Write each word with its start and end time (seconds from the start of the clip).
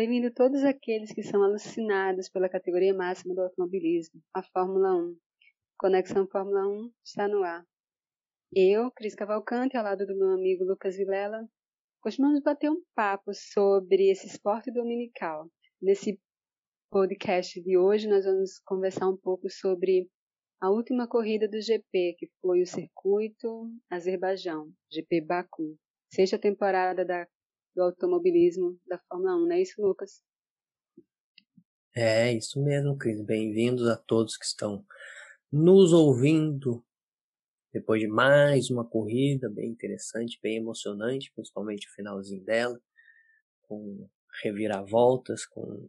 Bem-vindo 0.00 0.32
todos 0.32 0.64
aqueles 0.64 1.12
que 1.12 1.22
são 1.22 1.42
alucinados 1.42 2.30
pela 2.30 2.48
categoria 2.48 2.94
máxima 2.94 3.34
do 3.34 3.42
automobilismo, 3.42 4.18
a 4.32 4.42
Fórmula 4.42 4.96
1. 4.96 5.14
Conexão 5.78 6.26
Fórmula 6.26 6.66
1 6.66 6.90
está 7.04 7.28
no 7.28 7.42
ar. 7.42 7.62
Eu, 8.50 8.90
Cris 8.92 9.14
Cavalcante, 9.14 9.76
ao 9.76 9.84
lado 9.84 10.06
do 10.06 10.16
meu 10.16 10.30
amigo 10.30 10.64
Lucas 10.64 10.96
Vilela, 10.96 11.46
costumamos 12.00 12.40
bater 12.40 12.70
um 12.70 12.82
papo 12.94 13.30
sobre 13.34 14.10
esse 14.10 14.26
esporte 14.26 14.72
dominical. 14.72 15.50
Nesse 15.82 16.18
podcast 16.90 17.60
de 17.60 17.76
hoje, 17.76 18.08
nós 18.08 18.24
vamos 18.24 18.58
conversar 18.60 19.06
um 19.06 19.18
pouco 19.18 19.50
sobre 19.50 20.08
a 20.62 20.70
última 20.70 21.06
corrida 21.06 21.46
do 21.46 21.60
GP, 21.60 22.14
que 22.16 22.30
foi 22.40 22.62
o 22.62 22.66
circuito 22.66 23.70
Azerbaijão, 23.90 24.72
GP 24.90 25.20
Baku, 25.26 25.76
sexta 26.10 26.38
temporada 26.38 27.04
da, 27.04 27.28
do 27.74 27.82
automobilismo 27.82 28.78
da 28.86 28.98
Fórmula 28.98 29.36
1, 29.36 29.46
não 29.46 29.52
é 29.52 29.62
isso, 29.62 29.80
Lucas? 29.80 30.22
É, 31.94 32.32
isso 32.32 32.62
mesmo, 32.62 32.96
Cris. 32.96 33.20
Bem-vindos 33.20 33.86
a 33.88 33.96
todos 33.96 34.36
que 34.36 34.44
estão 34.44 34.84
nos 35.50 35.92
ouvindo 35.92 36.84
depois 37.72 38.00
de 38.00 38.08
mais 38.08 38.70
uma 38.70 38.84
corrida 38.84 39.48
bem 39.48 39.70
interessante, 39.70 40.38
bem 40.42 40.56
emocionante, 40.56 41.32
principalmente 41.34 41.88
o 41.88 41.92
finalzinho 41.92 42.44
dela, 42.44 42.80
com 43.62 44.08
reviravoltas, 44.42 45.46
com 45.46 45.88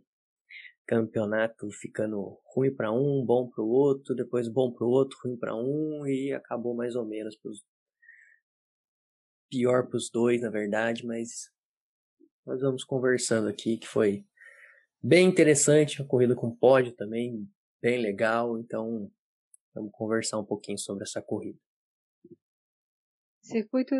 campeonato 0.85 1.71
ficando 1.71 2.39
ruim 2.53 2.73
para 2.73 2.91
um, 2.91 3.25
bom 3.25 3.49
para 3.49 3.63
o 3.63 3.69
outro, 3.69 4.13
depois 4.13 4.47
bom 4.47 4.71
para 4.71 4.85
o 4.85 4.89
outro, 4.89 5.17
ruim 5.23 5.37
para 5.37 5.55
um 5.55 6.05
e 6.05 6.33
acabou 6.33 6.75
mais 6.75 6.95
ou 6.95 7.05
menos 7.05 7.35
pros... 7.37 7.63
pior 9.49 9.87
para 9.87 9.97
os 9.97 10.09
dois, 10.09 10.41
na 10.41 10.49
verdade, 10.49 11.05
mas 11.05 11.49
nós 12.45 12.61
vamos 12.61 12.83
conversando 12.83 13.47
aqui 13.47 13.77
que 13.77 13.87
foi 13.87 14.25
bem 15.01 15.27
interessante, 15.27 16.01
a 16.01 16.05
corrida 16.05 16.35
com 16.35 16.55
pódio 16.55 16.93
também, 16.93 17.49
bem 17.81 18.01
legal, 18.01 18.57
então 18.57 19.11
vamos 19.73 19.91
conversar 19.91 20.37
um 20.39 20.45
pouquinho 20.45 20.77
sobre 20.77 21.03
essa 21.03 21.21
corrida. 21.21 21.59
Circuito 23.41 23.95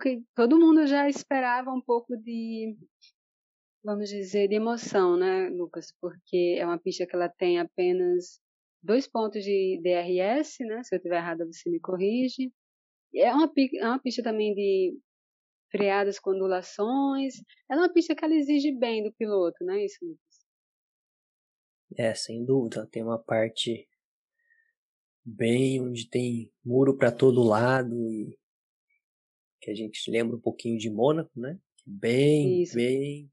que 0.00 0.22
todo 0.34 0.58
mundo 0.58 0.86
já 0.86 1.08
esperava 1.08 1.70
um 1.70 1.82
pouco 1.82 2.16
de 2.16 2.76
vamos 3.86 4.10
dizer, 4.10 4.48
de 4.48 4.56
emoção, 4.56 5.16
né, 5.16 5.48
Lucas? 5.48 5.94
Porque 6.00 6.56
é 6.58 6.66
uma 6.66 6.76
pista 6.76 7.06
que 7.06 7.14
ela 7.14 7.28
tem 7.28 7.60
apenas 7.60 8.40
dois 8.82 9.06
pontos 9.06 9.44
de 9.44 9.80
DRS, 9.80 10.58
né? 10.66 10.82
Se 10.82 10.92
eu 10.92 10.96
estiver 10.96 11.18
errada, 11.18 11.46
você 11.46 11.70
me 11.70 11.78
corrige. 11.78 12.52
É 13.14 13.32
uma, 13.32 13.50
é 13.80 13.86
uma 13.86 14.00
pista 14.00 14.24
também 14.24 14.54
de 14.54 14.98
freadas 15.76 16.18
com 16.18 16.30
ondulações. 16.30 17.34
Ela 17.70 17.82
é 17.82 17.84
uma 17.84 17.92
pista 17.92 18.14
que 18.14 18.24
ela 18.24 18.34
exige 18.34 18.72
bem 18.72 19.02
do 19.02 19.12
piloto, 19.12 19.64
não 19.64 19.74
é 19.74 19.84
isso, 19.84 19.98
Lucas? 20.02 20.46
É, 21.96 22.14
sem 22.14 22.44
dúvida. 22.44 22.86
Tem 22.90 23.02
uma 23.02 23.18
parte 23.18 23.88
bem 25.24 25.80
onde 25.80 26.08
tem 26.08 26.52
muro 26.64 26.96
para 26.96 27.10
todo 27.10 27.42
lado 27.42 27.94
e 28.10 28.38
que 29.60 29.70
a 29.70 29.74
gente 29.74 30.10
lembra 30.10 30.36
um 30.36 30.40
pouquinho 30.40 30.78
de 30.78 30.88
Mônaco, 30.88 31.30
né? 31.34 31.58
Bem, 31.84 32.62
Isso. 32.62 32.74
bem 32.74 33.30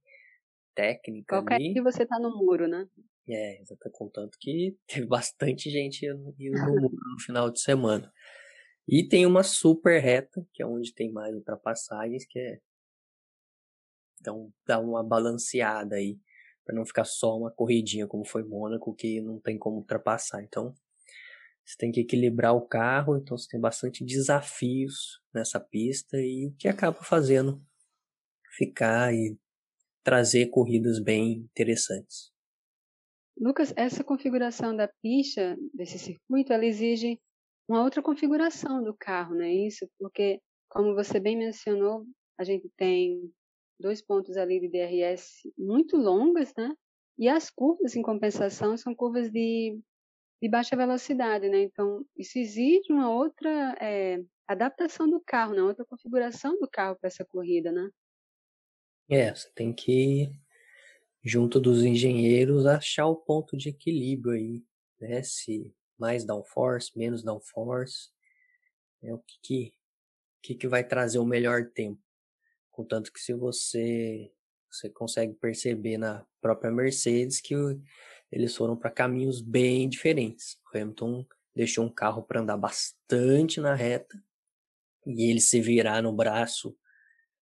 técnica 0.76 1.36
Qualquer 1.36 1.56
ali. 1.56 1.74
que 1.74 1.82
você 1.82 2.06
tá 2.06 2.20
no 2.20 2.36
muro, 2.36 2.68
né? 2.68 2.88
É, 3.28 3.62
exato, 3.62 3.90
contanto 3.92 4.38
que 4.40 4.76
teve 4.88 5.06
bastante 5.06 5.70
gente 5.70 6.06
indo 6.06 6.18
no 6.18 6.82
muro 6.82 6.96
no 7.14 7.20
final 7.20 7.50
de 7.52 7.62
semana. 7.62 8.12
E 8.88 9.08
tem 9.08 9.26
uma 9.26 9.44
super 9.44 10.00
reta, 10.00 10.46
que 10.54 10.62
é 10.62 10.66
onde 10.66 10.94
tem 10.94 11.12
mais 11.12 11.34
ultrapassagens, 11.34 12.26
que 12.26 12.40
é 12.40 12.60
então 14.20 14.54
dá 14.66 14.80
uma 14.80 15.04
balanceada 15.04 15.96
aí 15.96 16.18
para 16.66 16.74
não 16.74 16.86
ficar 16.86 17.04
só 17.04 17.38
uma 17.38 17.52
corridinha 17.52 18.08
como 18.08 18.24
foi 18.26 18.42
Mônaco 18.42 18.96
que 18.96 19.20
não 19.20 19.38
tem 19.38 19.58
como 19.58 19.78
ultrapassar. 19.78 20.42
Então 20.42 20.74
você 21.66 21.76
tem 21.78 21.92
que 21.92 22.00
equilibrar 22.00 22.56
o 22.56 22.66
carro, 22.66 23.18
então 23.18 23.38
você 23.38 23.50
tem 23.50 23.60
bastante 23.60 24.04
desafios 24.04 25.22
nessa 25.34 25.60
pista 25.60 26.18
e 26.18 26.48
o 26.48 26.56
que 26.56 26.68
acaba 26.68 27.02
fazendo 27.04 27.62
ficar 28.58 29.14
e 29.14 29.38
trazer 30.04 30.48
corridas 30.48 31.00
bem 31.00 31.34
interessantes. 31.52 32.32
Lucas, 33.38 33.74
essa 33.76 34.04
configuração 34.04 34.76
da 34.76 34.88
pista, 35.02 35.58
desse 35.74 35.98
circuito, 35.98 36.54
ela 36.54 36.66
exige 36.66 37.20
uma 37.68 37.84
outra 37.84 38.02
configuração 38.02 38.84
do 38.84 38.94
carro, 38.94 39.36
não 39.36 39.44
é 39.44 39.54
isso? 39.54 39.88
Porque, 39.98 40.42
como 40.70 40.94
você 40.96 41.20
bem 41.20 41.38
mencionou, 41.38 42.06
a 42.38 42.44
gente 42.44 42.70
tem 42.76 43.32
dois 43.80 44.02
pontos 44.02 44.38
ali 44.38 44.60
de 44.60 44.70
DRS 44.70 45.52
muito 45.58 45.98
longas, 45.98 46.54
né? 46.58 46.74
E 47.18 47.28
as 47.28 47.50
curvas, 47.50 47.96
em 47.96 48.02
compensação, 48.02 48.76
são 48.76 48.96
curvas 48.96 49.32
de, 49.32 49.80
de 50.42 50.50
baixa 50.50 50.76
velocidade, 50.76 51.48
né? 51.48 51.62
Então, 51.64 52.06
isso 52.18 52.38
exige 52.38 52.92
uma 52.92 53.10
outra 53.12 53.76
é, 53.80 54.24
adaptação 54.48 55.10
do 55.10 55.22
carro, 55.22 55.54
né? 55.54 55.62
outra 55.62 55.86
configuração 55.86 56.58
do 56.60 56.68
carro 56.70 56.98
para 57.00 57.08
essa 57.08 57.24
corrida, 57.24 57.72
né? 57.72 57.90
É, 59.10 59.34
você 59.34 59.52
tem 59.54 59.74
que, 59.74 60.32
junto 61.24 61.60
dos 61.60 61.84
engenheiros, 61.84 62.66
achar 62.66 63.06
o 63.06 63.16
ponto 63.16 63.56
de 63.56 63.70
equilíbrio 63.70 64.34
aí, 64.34 64.64
né? 65.00 65.22
Se 65.22 65.72
mais 65.98 66.26
downforce, 66.26 66.98
menos 66.98 67.24
downforce, 67.24 68.10
né? 69.02 69.14
o 69.14 69.20
que 69.20 69.40
que, 69.42 69.74
que 70.42 70.56
que 70.56 70.68
vai 70.68 70.84
trazer 70.84 71.20
o 71.20 71.26
melhor 71.26 71.66
tempo. 71.66 72.02
Contanto 72.72 73.12
que 73.12 73.20
se 73.20 73.34
você 73.34 74.32
você 74.70 74.90
consegue 74.90 75.34
perceber 75.36 75.98
na 75.98 76.26
própria 76.42 76.72
Mercedes 76.72 77.40
que 77.40 77.54
eles 78.32 78.56
foram 78.56 78.76
para 78.76 78.90
caminhos 78.90 79.40
bem 79.40 79.88
diferentes. 79.88 80.58
O 80.66 80.78
Hamilton 80.78 81.26
deixou 81.56 81.86
um 81.86 81.94
carro 81.94 82.24
para 82.24 82.42
andar 82.42 82.58
bastante 82.58 83.62
na 83.62 83.76
reta 83.76 84.22
e 85.06 85.30
ele 85.30 85.40
se 85.40 85.62
virar 85.62 86.02
no 86.02 86.12
braço 86.12 86.76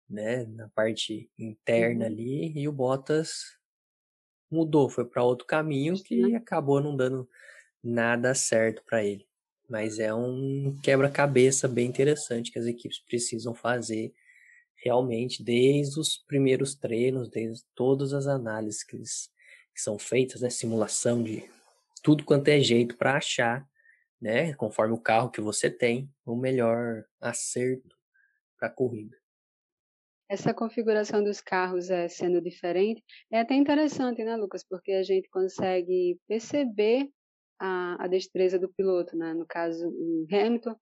né, 0.08 0.44
na 0.46 0.68
parte 0.68 1.30
interna 1.38 2.06
uhum. 2.06 2.10
ali, 2.10 2.52
e 2.58 2.66
o 2.66 2.72
Bottas 2.72 3.58
mudou, 4.50 4.88
foi 4.88 5.04
para 5.04 5.22
outro 5.22 5.46
caminho 5.46 6.02
que 6.02 6.34
acabou 6.34 6.80
não 6.80 6.96
dando 6.96 7.28
nada 7.88 8.34
certo 8.34 8.82
para 8.84 9.04
ele. 9.04 9.26
Mas 9.68 9.98
é 9.98 10.12
um 10.14 10.78
quebra-cabeça 10.82 11.68
bem 11.68 11.86
interessante 11.86 12.50
que 12.50 12.58
as 12.58 12.66
equipes 12.66 12.98
precisam 12.98 13.54
fazer 13.54 14.12
realmente 14.76 15.42
desde 15.42 15.98
os 15.98 16.16
primeiros 16.16 16.74
treinos, 16.74 17.28
desde 17.28 17.64
todas 17.74 18.12
as 18.12 18.26
análises 18.26 18.84
que, 18.84 18.96
eles, 18.96 19.30
que 19.74 19.80
são 19.80 19.98
feitas, 19.98 20.40
né, 20.40 20.50
simulação 20.50 21.22
de 21.22 21.44
tudo 22.02 22.24
quanto 22.24 22.48
é 22.48 22.60
jeito 22.60 22.96
para 22.96 23.16
achar, 23.16 23.68
né, 24.20 24.54
conforme 24.54 24.94
o 24.94 25.00
carro 25.00 25.30
que 25.30 25.40
você 25.40 25.68
tem, 25.68 26.08
o 26.24 26.36
melhor 26.36 27.04
acerto 27.20 27.96
para 28.56 28.68
a 28.68 28.72
corrida 28.72 29.16
essa 30.28 30.52
configuração 30.52 31.24
dos 31.24 31.40
carros 31.40 31.88
é 31.88 32.06
sendo 32.06 32.40
diferente, 32.40 33.02
é 33.30 33.40
até 33.40 33.54
interessante, 33.54 34.22
né, 34.22 34.36
Lucas? 34.36 34.62
Porque 34.62 34.92
a 34.92 35.02
gente 35.02 35.28
consegue 35.30 36.20
perceber 36.28 37.08
a, 37.58 38.04
a 38.04 38.06
destreza 38.06 38.58
do 38.58 38.72
piloto, 38.72 39.16
né? 39.16 39.34
No 39.34 39.46
caso, 39.46 39.88
o 39.88 40.26
Hamilton 40.30 40.76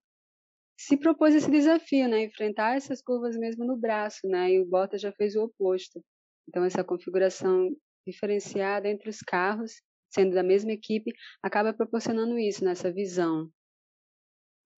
se 0.79 0.97
propôs 0.97 1.35
esse 1.35 1.51
desafio, 1.51 2.09
né? 2.09 2.25
Enfrentar 2.25 2.77
essas 2.77 3.01
curvas 3.01 3.37
mesmo 3.37 3.65
no 3.65 3.77
braço, 3.77 4.27
né? 4.29 4.53
E 4.53 4.61
o 4.61 4.67
Bottas 4.67 5.01
já 5.01 5.13
fez 5.13 5.35
o 5.35 5.45
oposto. 5.45 6.05
Então, 6.49 6.65
essa 6.65 6.85
configuração 6.85 7.75
diferenciada 8.07 8.89
entre 8.89 9.09
os 9.09 9.19
carros, 9.19 9.83
sendo 10.13 10.35
da 10.35 10.43
mesma 10.43 10.73
equipe, 10.73 11.13
acaba 11.43 11.73
proporcionando 11.73 12.39
isso, 12.39 12.65
nessa 12.65 12.89
né? 12.89 12.95
visão. 12.95 13.51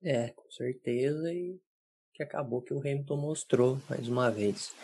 É, 0.03 0.29
com 0.31 0.51
certeza. 0.51 1.33
E 1.33 1.61
que 2.19 2.23
acabou 2.25 2.61
que 2.61 2.75
o 2.75 2.81
Hamilton 2.81 3.17
mostrou 3.17 3.79
mais 3.89 4.09
uma 4.09 4.29
vez. 4.29 4.75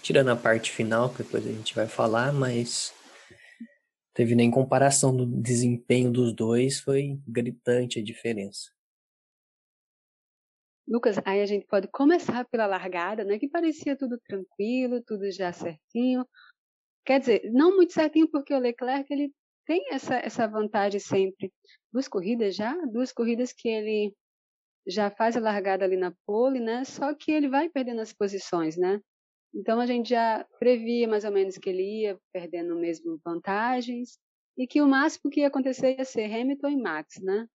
Tirando 0.00 0.30
a 0.30 0.36
parte 0.36 0.70
final, 0.70 1.10
que 1.10 1.24
depois 1.24 1.44
a 1.44 1.50
gente 1.50 1.74
vai 1.74 1.88
falar, 1.88 2.32
mas 2.32 2.94
teve 4.14 4.34
nem 4.34 4.50
comparação 4.50 5.14
do 5.14 5.26
desempenho 5.26 6.10
dos 6.10 6.32
dois, 6.32 6.80
foi 6.80 7.20
gritante 7.26 7.98
a 7.98 8.02
diferença. 8.02 8.70
Lucas, 10.86 11.16
aí 11.24 11.40
a 11.40 11.46
gente 11.46 11.66
pode 11.66 11.88
começar 11.88 12.44
pela 12.44 12.66
largada, 12.66 13.24
né? 13.24 13.38
Que 13.38 13.48
parecia 13.48 13.96
tudo 13.96 14.18
tranquilo, 14.26 15.02
tudo 15.02 15.30
já 15.30 15.52
certinho. 15.52 16.26
Quer 17.04 17.20
dizer, 17.20 17.50
não 17.52 17.74
muito 17.74 17.92
certinho 17.92 18.30
porque 18.30 18.54
o 18.54 18.58
Leclerc 18.58 19.12
ele 19.12 19.32
tem 19.66 19.92
essa, 19.92 20.14
essa 20.16 20.46
vantagem 20.46 21.00
sempre. 21.00 21.52
Duas 21.92 22.06
corridas 22.06 22.54
já, 22.54 22.74
duas 22.86 23.12
corridas 23.12 23.52
que 23.52 23.68
ele 23.68 24.14
já 24.86 25.10
faz 25.10 25.36
a 25.36 25.40
largada 25.40 25.84
ali 25.84 25.96
na 25.96 26.14
pole, 26.26 26.60
né? 26.60 26.84
Só 26.84 27.14
que 27.14 27.32
ele 27.32 27.48
vai 27.48 27.68
perdendo 27.70 28.02
as 28.02 28.12
posições, 28.12 28.76
né? 28.76 29.00
Então 29.54 29.78
a 29.78 29.86
gente 29.86 30.10
já 30.10 30.44
previa 30.58 31.06
mais 31.06 31.24
ou 31.24 31.30
menos 31.30 31.56
que 31.56 31.70
ele 31.70 32.02
ia 32.02 32.18
perdendo 32.32 32.74
mesmo 32.74 33.20
vantagens 33.24 34.18
e 34.58 34.66
que 34.66 34.82
o 34.82 34.86
máximo 34.86 35.30
que 35.30 35.40
ia 35.40 35.46
acontecer 35.46 35.96
ia 35.96 36.04
ser 36.04 36.24
Hamilton 36.24 36.68
e 36.70 36.76
Max, 36.76 37.20
né? 37.22 37.46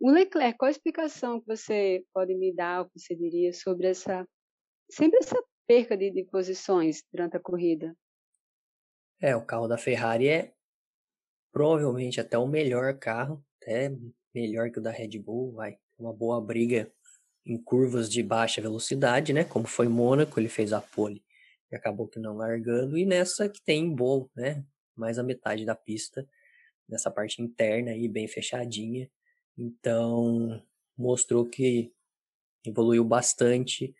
O 0.00 0.10
Leclerc, 0.10 0.58
qual 0.58 0.68
a 0.68 0.70
explicação 0.70 1.40
que 1.40 1.46
você 1.46 2.04
pode 2.12 2.34
me 2.34 2.54
dar, 2.54 2.80
ou 2.80 2.86
que 2.86 2.98
você 2.98 3.14
diria 3.14 3.52
sobre 3.52 3.88
essa 3.88 4.26
sempre 4.90 5.18
essa 5.18 5.42
perca 5.66 5.96
de, 5.96 6.10
de 6.10 6.24
posições 6.24 7.02
durante 7.12 7.36
a 7.36 7.40
corrida? 7.40 7.94
É, 9.20 9.34
o 9.36 9.44
carro 9.44 9.68
da 9.68 9.78
Ferrari 9.78 10.28
é 10.28 10.54
provavelmente 11.52 12.20
até 12.20 12.36
o 12.38 12.46
melhor 12.46 12.98
carro, 12.98 13.42
até 13.60 13.90
melhor 14.34 14.70
que 14.70 14.78
o 14.78 14.82
da 14.82 14.90
Red 14.90 15.18
Bull, 15.18 15.52
vai. 15.52 15.78
Uma 15.98 16.12
boa 16.12 16.40
briga 16.40 16.92
em 17.44 17.56
curvas 17.56 18.10
de 18.10 18.22
baixa 18.22 18.60
velocidade, 18.60 19.32
né? 19.32 19.44
Como 19.44 19.66
foi 19.66 19.88
Mônaco, 19.88 20.38
ele 20.38 20.48
fez 20.48 20.74
a 20.74 20.80
pole 20.80 21.25
acabou 21.76 22.08
que 22.08 22.18
não 22.18 22.36
largando. 22.36 22.96
E 22.98 23.04
nessa 23.04 23.48
que 23.48 23.62
tem 23.62 23.94
bom, 23.94 24.28
né? 24.34 24.64
Mais 24.94 25.18
a 25.18 25.22
metade 25.22 25.64
da 25.64 25.74
pista, 25.74 26.26
nessa 26.88 27.10
parte 27.10 27.42
interna 27.42 27.90
aí, 27.90 28.08
bem 28.08 28.26
fechadinha. 28.26 29.10
Então, 29.56 30.62
mostrou 30.96 31.46
que 31.46 31.92
evoluiu 32.64 33.04
bastante 33.04 33.94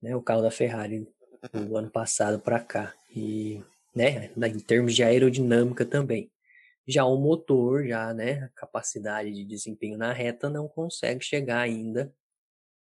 né, 0.00 0.14
o 0.14 0.22
carro 0.22 0.42
da 0.42 0.50
Ferrari 0.50 1.08
do 1.52 1.76
ano 1.76 1.90
passado 1.90 2.40
para 2.40 2.60
cá. 2.60 2.94
E, 3.14 3.62
né, 3.94 4.30
em 4.36 4.58
termos 4.58 4.94
de 4.94 5.02
aerodinâmica 5.02 5.84
também. 5.84 6.30
Já 6.86 7.04
o 7.06 7.16
motor, 7.16 7.86
já, 7.86 8.12
né, 8.12 8.44
a 8.44 8.48
capacidade 8.50 9.32
de 9.32 9.44
desempenho 9.44 9.96
na 9.96 10.12
reta 10.12 10.50
não 10.50 10.68
consegue 10.68 11.24
chegar 11.24 11.60
ainda 11.60 12.14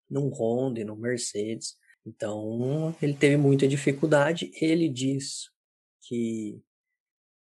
num 0.08 0.28
Honda 0.28 0.80
e 0.80 0.84
no 0.84 0.96
Mercedes. 0.96 1.76
Então, 2.10 2.94
ele 3.00 3.14
teve 3.14 3.36
muita 3.36 3.68
dificuldade. 3.68 4.50
Ele 4.60 4.88
diz 4.88 5.48
que 6.02 6.60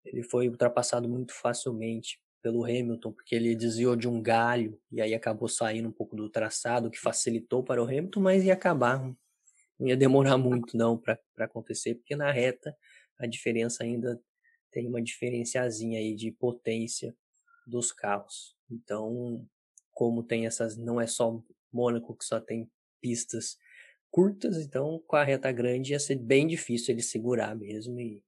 ele 0.02 0.22
foi 0.22 0.48
ultrapassado 0.48 1.06
muito 1.06 1.34
facilmente 1.34 2.18
pelo 2.42 2.64
Hamilton, 2.64 3.12
porque 3.12 3.34
ele 3.34 3.54
desviou 3.54 3.94
de 3.94 4.08
um 4.08 4.22
galho 4.22 4.80
e 4.90 5.02
aí 5.02 5.14
acabou 5.14 5.48
saindo 5.48 5.88
um 5.88 5.92
pouco 5.92 6.16
do 6.16 6.30
traçado, 6.30 6.90
que 6.90 6.98
facilitou 6.98 7.62
para 7.62 7.82
o 7.82 7.86
Hamilton, 7.86 8.20
mas 8.20 8.44
ia 8.44 8.54
acabar, 8.54 9.00
não 9.78 9.88
ia 9.88 9.96
demorar 9.96 10.36
muito 10.38 10.76
não 10.76 10.96
para 10.96 11.18
acontecer, 11.38 11.96
porque 11.96 12.16
na 12.16 12.30
reta 12.30 12.74
a 13.18 13.26
diferença 13.26 13.84
ainda 13.84 14.20
tem 14.70 14.86
uma 14.86 15.00
diferenciazinha 15.00 15.98
aí 15.98 16.14
de 16.14 16.32
potência 16.32 17.14
dos 17.66 17.92
carros. 17.92 18.56
Então, 18.70 19.46
como 19.92 20.22
tem 20.22 20.46
essas, 20.46 20.76
não 20.76 21.00
é 21.00 21.06
só 21.06 21.42
Mônaco 21.72 22.16
que 22.16 22.24
só 22.24 22.40
tem 22.40 22.70
pistas 23.00 23.56
curtas, 24.14 24.58
então 24.58 25.02
com 25.08 25.16
a 25.16 25.24
reta 25.24 25.50
grande 25.50 25.90
ia 25.90 25.98
ser 25.98 26.14
bem 26.14 26.46
difícil 26.46 26.94
ele 26.94 27.02
segurar 27.02 27.52
mesmo 27.56 27.98
e 27.98 28.22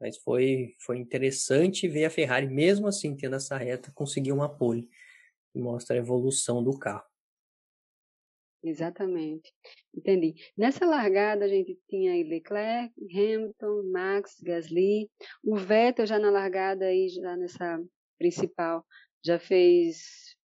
mas 0.00 0.16
foi, 0.16 0.74
foi 0.78 0.96
interessante 0.96 1.88
ver 1.88 2.04
a 2.06 2.10
Ferrari, 2.10 2.46
mesmo 2.46 2.86
assim, 2.86 3.16
tendo 3.16 3.34
essa 3.34 3.56
reta, 3.56 3.90
conseguir 3.92 4.30
uma 4.30 4.48
pole. 4.48 4.88
Mostra 5.52 5.96
a 5.96 5.98
evolução 5.98 6.62
do 6.62 6.78
carro. 6.78 7.04
Exatamente. 8.62 9.52
Entendi. 9.92 10.36
Nessa 10.56 10.86
largada 10.86 11.44
a 11.44 11.48
gente 11.48 11.76
tinha 11.88 12.12
aí 12.12 12.22
Leclerc, 12.22 12.94
Hamilton, 13.12 13.90
Max, 13.90 14.36
Gasly. 14.40 15.10
O 15.42 15.56
Vettel 15.56 16.06
já 16.06 16.18
na 16.18 16.30
largada 16.30 16.84
aí, 16.84 17.08
já 17.08 17.36
nessa 17.36 17.82
principal, 18.18 18.86
já 19.24 19.38
fez, 19.38 20.36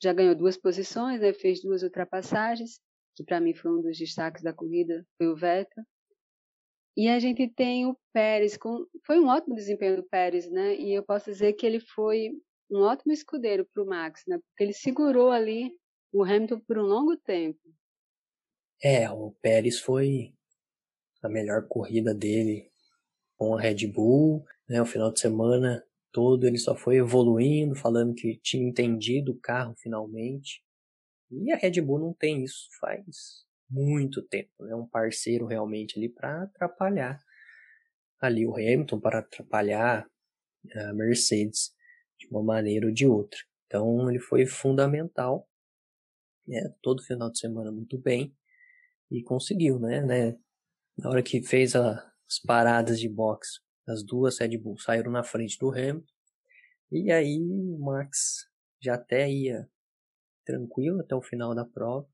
já 0.00 0.12
ganhou 0.12 0.34
duas 0.34 0.58
posições, 0.58 1.20
né? 1.20 1.32
fez 1.32 1.62
duas 1.62 1.82
ultrapassagens, 1.82 2.82
que 3.14 3.24
para 3.24 3.40
mim 3.40 3.54
foi 3.54 3.70
um 3.70 3.82
dos 3.82 3.98
destaques 3.98 4.42
da 4.42 4.52
corrida, 4.52 5.06
foi 5.16 5.28
o 5.28 5.36
Vettel. 5.36 5.84
E 6.96 7.08
a 7.08 7.18
gente 7.18 7.48
tem 7.48 7.86
o 7.86 7.96
Pérez, 8.12 8.56
com, 8.56 8.84
foi 9.06 9.18
um 9.18 9.28
ótimo 9.28 9.54
desempenho 9.54 9.96
do 9.96 10.08
Pérez, 10.08 10.50
né? 10.50 10.76
E 10.76 10.92
eu 10.92 11.02
posso 11.02 11.30
dizer 11.30 11.52
que 11.54 11.64
ele 11.64 11.80
foi 11.80 12.30
um 12.70 12.80
ótimo 12.80 13.12
escudeiro 13.12 13.66
para 13.72 13.82
o 13.82 13.86
Max, 13.86 14.22
né? 14.26 14.38
Porque 14.38 14.64
ele 14.64 14.72
segurou 14.72 15.30
ali 15.30 15.72
o 16.12 16.22
Hamilton 16.24 16.60
por 16.60 16.78
um 16.78 16.82
longo 16.82 17.16
tempo. 17.16 17.58
É, 18.82 19.10
o 19.10 19.32
Pérez 19.40 19.78
foi 19.78 20.34
a 21.22 21.28
melhor 21.28 21.66
corrida 21.68 22.14
dele 22.14 22.70
com 23.36 23.56
a 23.56 23.60
Red 23.60 23.86
Bull, 23.86 24.44
né? 24.68 24.80
O 24.80 24.86
final 24.86 25.12
de 25.12 25.20
semana 25.20 25.84
todo 26.12 26.46
ele 26.46 26.58
só 26.58 26.74
foi 26.74 26.96
evoluindo, 26.96 27.74
falando 27.74 28.14
que 28.14 28.38
tinha 28.42 28.66
entendido 28.66 29.32
o 29.32 29.40
carro 29.40 29.74
finalmente. 29.76 30.62
E 31.30 31.52
a 31.52 31.56
Red 31.56 31.80
Bull 31.80 31.98
não 31.98 32.12
tem 32.12 32.42
isso 32.42 32.68
faz 32.80 33.44
muito 33.68 34.22
tempo. 34.22 34.50
É 34.60 34.68
né? 34.68 34.74
um 34.74 34.86
parceiro 34.86 35.46
realmente 35.46 35.98
ali 35.98 36.08
para 36.08 36.42
atrapalhar 36.42 37.18
ali 38.20 38.46
o 38.46 38.54
Hamilton, 38.54 39.00
para 39.00 39.20
atrapalhar 39.20 40.06
a 40.74 40.92
Mercedes 40.92 41.72
de 42.18 42.26
uma 42.28 42.42
maneira 42.42 42.86
ou 42.86 42.92
de 42.92 43.06
outra. 43.06 43.38
Então 43.66 44.10
ele 44.10 44.18
foi 44.18 44.44
fundamental, 44.44 45.48
né? 46.46 46.74
todo 46.82 47.02
final 47.02 47.30
de 47.30 47.38
semana 47.38 47.70
muito 47.70 47.96
bem 47.98 48.36
e 49.10 49.22
conseguiu, 49.22 49.78
né? 49.78 50.02
né? 50.02 50.36
Na 50.98 51.08
hora 51.08 51.22
que 51.22 51.42
fez 51.42 51.74
a, 51.74 51.92
as 52.28 52.38
paradas 52.44 53.00
de 53.00 53.08
boxe, 53.08 53.60
as 53.88 54.04
duas 54.04 54.38
Red 54.38 54.58
Bull 54.58 54.78
saíram 54.78 55.10
na 55.10 55.22
frente 55.22 55.56
do 55.58 55.70
Hamilton 55.70 56.04
e 56.92 57.10
aí 57.10 57.38
o 57.40 57.78
Max 57.78 58.46
já 58.82 58.94
até 58.94 59.30
ia 59.30 59.68
tranquilo 60.50 61.00
até 61.00 61.14
o 61.14 61.22
final 61.22 61.54
da 61.54 61.64
prova 61.64 62.06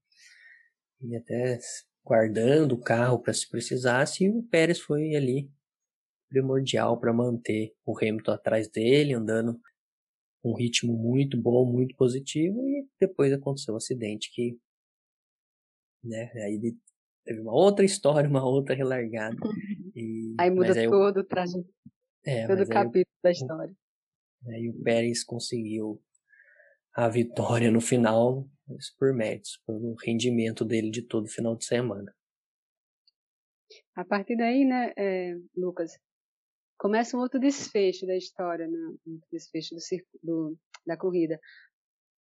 e 1.01 1.17
até 1.17 1.59
guardando 2.05 2.73
o 2.73 2.81
carro 2.81 3.19
para 3.19 3.33
se 3.33 3.49
precisasse, 3.49 4.25
e 4.25 4.31
o 4.31 4.43
Pérez 4.45 4.81
foi 4.81 5.15
ali 5.15 5.51
primordial 6.29 6.99
para 6.99 7.13
manter 7.13 7.75
o 7.85 7.97
Hamilton 7.97 8.33
atrás 8.33 8.69
dele, 8.69 9.15
andando 9.15 9.59
um 10.45 10.55
ritmo 10.55 10.97
muito 10.97 11.41
bom, 11.41 11.65
muito 11.71 11.97
positivo, 11.97 12.61
e 12.69 12.87
depois 13.01 13.33
aconteceu 13.33 13.73
o 13.73 13.77
um 13.77 13.79
acidente 13.79 14.31
que, 14.33 14.57
né, 16.05 16.31
aí 16.37 16.77
teve 17.25 17.41
uma 17.41 17.53
outra 17.53 17.85
história, 17.85 18.29
uma 18.31 18.45
outra 18.45 18.75
relargada. 18.75 19.37
E, 19.95 20.35
aí 20.39 20.51
muda 20.51 20.79
aí 20.79 20.89
todo 20.89 21.19
o 21.19 21.25
trajeto, 21.25 21.69
é, 22.25 22.47
todo 22.47 22.63
o 22.63 22.69
capítulo 22.69 23.17
da 23.23 23.31
história. 23.31 23.75
Aí 24.49 24.69
o 24.69 24.81
Pérez 24.83 25.25
conseguiu 25.25 26.01
a 26.97 27.09
vitória 27.11 27.71
no 27.71 27.81
final 27.81 28.49
por 28.99 29.13
méritos, 29.13 29.61
pelo 29.67 29.95
rendimento 30.03 30.65
dele 30.65 30.91
de 30.91 31.03
todo 31.03 31.29
final 31.29 31.55
de 31.55 31.67
semana. 31.67 32.13
A 33.95 34.03
partir 34.03 34.35
daí, 34.35 34.65
né, 34.65 34.93
é, 34.97 35.37
Lucas, 35.55 35.99
começa 36.79 37.17
um 37.17 37.21
outro 37.21 37.39
desfecho 37.39 38.07
da 38.07 38.17
história, 38.17 38.67
né, 38.67 38.95
um 39.07 39.21
desfecho 39.31 39.75
do, 39.75 39.81
do, 40.23 40.59
da 40.87 40.97
corrida. 40.97 41.39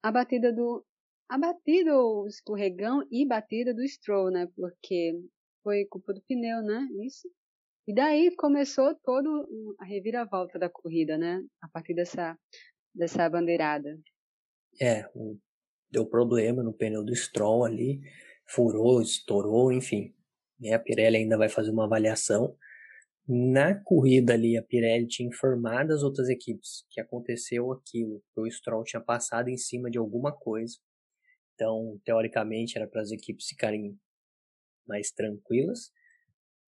A 0.02 0.12
batida 0.12 0.52
do 0.52 0.84
a 1.28 1.36
batida, 1.36 1.98
o 1.98 2.28
escorregão 2.28 3.02
e 3.10 3.26
batida 3.26 3.74
do 3.74 3.82
Stroll, 3.88 4.30
né, 4.30 4.46
porque 4.54 5.18
foi 5.64 5.86
culpa 5.86 6.12
do 6.12 6.22
pneu, 6.22 6.62
né, 6.62 6.86
isso. 7.04 7.28
E 7.88 7.94
daí 7.94 8.34
começou 8.36 8.94
todo 9.02 9.48
a 9.80 9.84
reviravolta 9.84 10.58
da 10.58 10.68
corrida, 10.68 11.16
né, 11.16 11.42
a 11.62 11.68
partir 11.68 11.94
dessa 11.94 12.38
dessa 12.94 13.28
bandeirada. 13.28 13.98
É, 14.80 15.08
deu 15.90 16.06
problema 16.06 16.62
no 16.62 16.72
pneu 16.72 17.04
do 17.04 17.14
Stroll 17.14 17.64
ali, 17.64 18.00
furou, 18.46 19.00
estourou, 19.00 19.72
enfim. 19.72 20.14
Né, 20.60 20.72
a 20.72 20.78
Pirelli 20.78 21.18
ainda 21.18 21.36
vai 21.36 21.48
fazer 21.48 21.70
uma 21.70 21.84
avaliação. 21.84 22.56
Na 23.28 23.74
corrida 23.74 24.34
ali, 24.34 24.56
a 24.56 24.62
Pirelli 24.62 25.06
tinha 25.06 25.28
informado 25.28 25.92
as 25.92 26.02
outras 26.02 26.28
equipes 26.28 26.84
que 26.90 27.00
aconteceu 27.00 27.72
aquilo, 27.72 28.22
que 28.32 28.40
o 28.40 28.50
Stroll 28.50 28.84
tinha 28.84 29.00
passado 29.00 29.48
em 29.48 29.56
cima 29.56 29.90
de 29.90 29.98
alguma 29.98 30.32
coisa. 30.32 30.76
Então, 31.54 32.00
teoricamente, 32.04 32.76
era 32.76 32.86
para 32.86 33.02
as 33.02 33.10
equipes 33.10 33.48
ficarem 33.48 33.98
mais 34.86 35.10
tranquilas. 35.10 35.90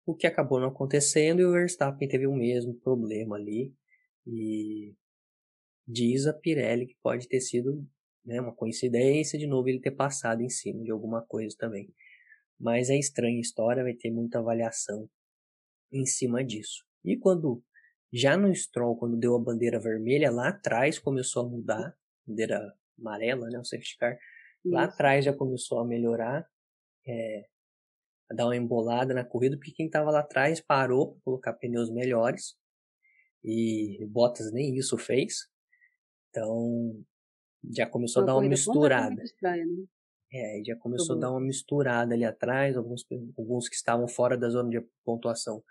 O 0.05 0.15
que 0.15 0.27
acabou 0.27 0.59
não 0.59 0.69
acontecendo 0.69 1.41
e 1.41 1.45
o 1.45 1.53
Verstappen 1.53 2.09
teve 2.09 2.27
o 2.27 2.35
mesmo 2.35 2.75
problema 2.75 3.37
ali. 3.37 3.73
E 4.27 4.95
diz 5.91 6.27
a 6.27 6.33
Pirelli 6.33 6.87
que 6.87 6.97
pode 7.03 7.29
ter 7.29 7.41
sido 7.41 7.87
né, 8.25 8.41
uma 8.41 8.55
coincidência 8.55 9.39
de 9.39 9.47
novo 9.47 9.69
ele 9.69 9.81
ter 9.81 9.93
passado 9.93 10.43
em 10.43 10.49
cima 10.49 10.83
de 10.85 10.91
alguma 10.91 11.23
coisa 11.23 11.55
também. 11.59 11.93
Mas 12.59 12.91
é 12.91 12.97
estranha 12.99 13.39
a 13.39 13.41
história, 13.41 13.83
vai 13.83 13.95
ter 13.95 14.11
muita 14.11 14.39
avaliação 14.39 15.09
em 15.93 16.07
cima 16.07 16.45
disso. 16.45 16.85
E 17.05 17.17
quando 17.17 17.63
já 18.13 18.37
no 18.37 18.55
Stroll, 18.55 18.97
quando 18.97 19.17
deu 19.17 19.35
a 19.35 19.39
bandeira 19.39 19.79
vermelha, 19.79 20.31
lá 20.31 20.49
atrás 20.49 20.99
começou 20.99 21.47
a 21.47 21.49
mudar, 21.49 21.97
bandeira 22.27 22.75
amarela, 22.99 23.49
né, 23.49 23.59
o 23.59 23.65
safety 23.65 23.97
car, 23.99 24.19
lá 24.65 24.85
atrás 24.85 25.25
já 25.25 25.33
começou 25.33 25.79
a 25.79 25.87
melhorar, 25.87 26.47
é, 27.07 27.47
a 28.31 28.35
dar 28.35 28.47
uma 28.47 28.57
embolada 28.57 29.15
na 29.15 29.25
corrida, 29.25 29.57
porque 29.57 29.73
quem 29.73 29.87
estava 29.87 30.11
lá 30.11 30.21
atrás 30.21 30.61
parou 30.61 31.13
para 31.13 31.21
colocar 31.23 31.53
pneus 31.55 31.91
melhores, 31.91 32.57
e 33.43 34.05
Bottas 34.07 34.53
nem 34.53 34.77
isso 34.77 34.99
fez, 34.99 35.49
então, 36.31 37.05
já 37.73 37.87
começou 37.87 38.23
uma 38.23 38.25
a 38.25 38.35
dar 38.35 38.41
uma 38.41 38.49
misturada. 38.49 39.23
Estranha, 39.23 39.67
né? 39.67 39.85
É, 40.33 40.63
já 40.65 40.77
começou 40.77 41.17
a 41.17 41.19
dar 41.19 41.31
uma 41.33 41.41
misturada 41.41 42.15
ali 42.15 42.25
atrás, 42.25 42.77
alguns, 42.77 43.05
alguns 43.37 43.69
que 43.69 43.75
estavam 43.75 44.07
fora 44.07 44.39
da 44.39 44.49
zona 44.49 44.71
de 44.71 44.81
pontuação 45.05 45.63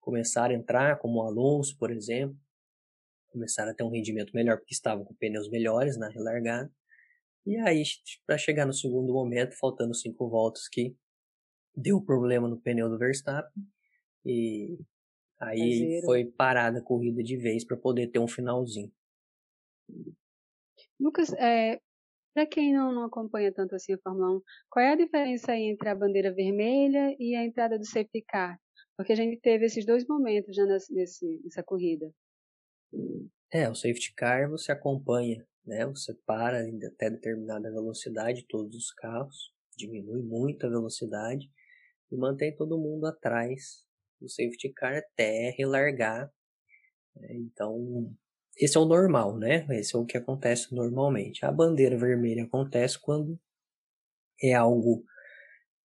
começaram 0.00 0.54
a 0.54 0.58
entrar, 0.58 0.98
como 0.98 1.20
o 1.20 1.22
Alonso, 1.22 1.78
por 1.78 1.90
exemplo, 1.90 2.36
começaram 3.28 3.70
a 3.70 3.74
ter 3.74 3.84
um 3.84 3.90
rendimento 3.90 4.32
melhor 4.34 4.58
porque 4.58 4.74
estavam 4.74 5.04
com 5.04 5.14
pneus 5.14 5.48
melhores 5.48 5.96
na 5.96 6.08
relargada. 6.08 6.70
E 7.46 7.56
aí, 7.56 7.82
para 8.26 8.36
chegar 8.36 8.66
no 8.66 8.74
segundo 8.74 9.12
momento, 9.12 9.56
faltando 9.56 9.94
cinco 9.94 10.28
voltas, 10.28 10.68
que 10.68 10.94
deu 11.74 12.00
problema 12.02 12.46
no 12.46 12.60
pneu 12.60 12.90
do 12.90 12.98
Verstappen 12.98 13.64
e 14.26 14.78
Aí 15.42 16.00
foi 16.04 16.24
parada 16.24 16.78
a 16.78 16.82
corrida 16.82 17.20
de 17.20 17.36
vez 17.36 17.64
para 17.64 17.76
poder 17.76 18.06
ter 18.06 18.20
um 18.20 18.28
finalzinho. 18.28 18.92
Lucas, 20.98 21.32
é, 21.34 21.80
para 22.34 22.46
quem 22.46 22.72
não, 22.72 22.92
não, 22.92 23.04
acompanha 23.04 23.52
tanto 23.52 23.74
assim 23.74 23.92
a 23.92 23.98
Fórmula 23.98 24.36
1, 24.36 24.42
qual 24.70 24.84
é 24.84 24.92
a 24.92 24.96
diferença 24.96 25.54
entre 25.56 25.88
a 25.88 25.94
bandeira 25.94 26.32
vermelha 26.32 27.14
e 27.18 27.34
a 27.34 27.44
entrada 27.44 27.78
do 27.78 27.84
safety 27.84 28.22
car? 28.26 28.58
Porque 28.96 29.12
a 29.12 29.16
gente 29.16 29.40
teve 29.40 29.66
esses 29.66 29.84
dois 29.84 30.06
momentos 30.06 30.54
já 30.54 30.64
nesse, 30.64 31.40
nessa 31.42 31.62
corrida. 31.62 32.12
É, 33.52 33.68
o 33.68 33.74
safety 33.74 34.14
car 34.14 34.48
você 34.48 34.72
acompanha, 34.72 35.46
né? 35.64 35.84
Você 35.86 36.14
para 36.26 36.60
até 36.60 37.10
determinada 37.10 37.70
velocidade 37.70 38.46
todos 38.48 38.76
os 38.76 38.92
carros, 38.92 39.52
diminui 39.76 40.22
muito 40.22 40.66
a 40.66 40.70
velocidade 40.70 41.50
e 42.10 42.16
mantém 42.16 42.54
todo 42.54 42.78
mundo 42.78 43.06
atrás 43.06 43.84
do 44.20 44.28
safety 44.28 44.72
car 44.72 44.96
até 44.96 45.50
relargar. 45.50 46.32
Né? 47.16 47.34
Então, 47.34 48.14
esse 48.56 48.76
é 48.76 48.80
o 48.80 48.84
normal, 48.84 49.38
né? 49.38 49.66
Esse 49.70 49.96
é 49.96 49.98
o 49.98 50.04
que 50.04 50.16
acontece 50.16 50.74
normalmente. 50.74 51.44
A 51.44 51.50
bandeira 51.50 51.96
vermelha 51.96 52.44
acontece 52.44 52.98
quando 52.98 53.38
é 54.42 54.52
algo 54.54 55.04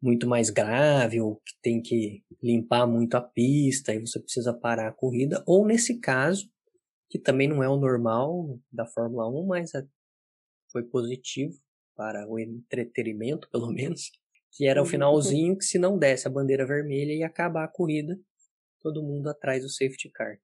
muito 0.01 0.27
mais 0.27 0.49
grave 0.49 1.19
ou 1.19 1.37
que 1.37 1.53
tem 1.61 1.81
que 1.81 2.23
limpar 2.41 2.85
muito 2.85 3.15
a 3.15 3.21
pista 3.21 3.93
e 3.93 3.99
você 3.99 4.19
precisa 4.19 4.53
parar 4.53 4.89
a 4.89 4.93
corrida, 4.93 5.43
ou 5.47 5.65
nesse 5.65 5.99
caso, 5.99 6.49
que 7.09 7.17
também 7.17 7.47
não 7.47 7.63
é 7.63 7.69
o 7.69 7.77
normal 7.77 8.59
da 8.71 8.85
Fórmula 8.85 9.27
1, 9.27 9.45
mas 9.47 9.73
é, 9.73 9.83
foi 10.71 10.83
positivo 10.83 11.57
para 11.95 12.27
o 12.27 12.37
entretenimento, 12.37 13.49
pelo 13.51 13.71
menos, 13.71 14.11
que 14.51 14.67
era 14.67 14.79
o 14.79 14.83
uhum. 14.83 14.89
finalzinho 14.89 15.57
que 15.57 15.65
se 15.65 15.79
não 15.79 15.97
desse 15.97 16.27
a 16.27 16.31
bandeira 16.31 16.65
vermelha 16.65 17.13
ia 17.13 17.27
acabar 17.27 17.63
a 17.63 17.67
corrida, 17.67 18.19
todo 18.81 19.03
mundo 19.03 19.29
atrás 19.29 19.63
do 19.63 19.69
safety 19.69 20.09
car. 20.09 20.39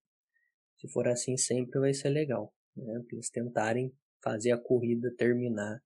Se 0.84 0.92
for 0.92 1.08
assim 1.08 1.38
sempre 1.38 1.80
vai 1.80 1.94
ser 1.94 2.10
legal, 2.10 2.54
né? 2.75 3.02
Eles 3.10 3.30
tentarem 3.30 3.96
fazer 4.22 4.52
a 4.52 4.58
corrida 4.58 5.16
terminar 5.16 5.82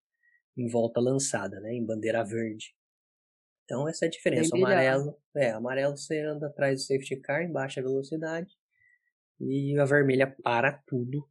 em 0.58 0.68
volta 0.68 1.00
lançada, 1.00 1.60
né? 1.60 1.72
Em 1.72 1.86
bandeira 1.86 2.24
verde. 2.24 2.75
Então 3.63 3.88
essa 3.88 4.06
é 4.06 4.08
a 4.08 4.10
diferença. 4.10 4.56
O 4.56 4.58
amarelo, 4.58 5.16
é, 5.36 5.51
amarelo 5.51 5.96
você 5.96 6.20
anda 6.22 6.48
atrás 6.48 6.82
do 6.82 6.86
safety 6.88 7.16
car 7.18 7.44
em 7.44 7.51
baixa 7.51 7.80
velocidade 7.80 8.51
e 9.39 9.77
a 9.77 9.86
vermelha 9.86 10.36
para 10.42 10.82
tudo 10.88 11.30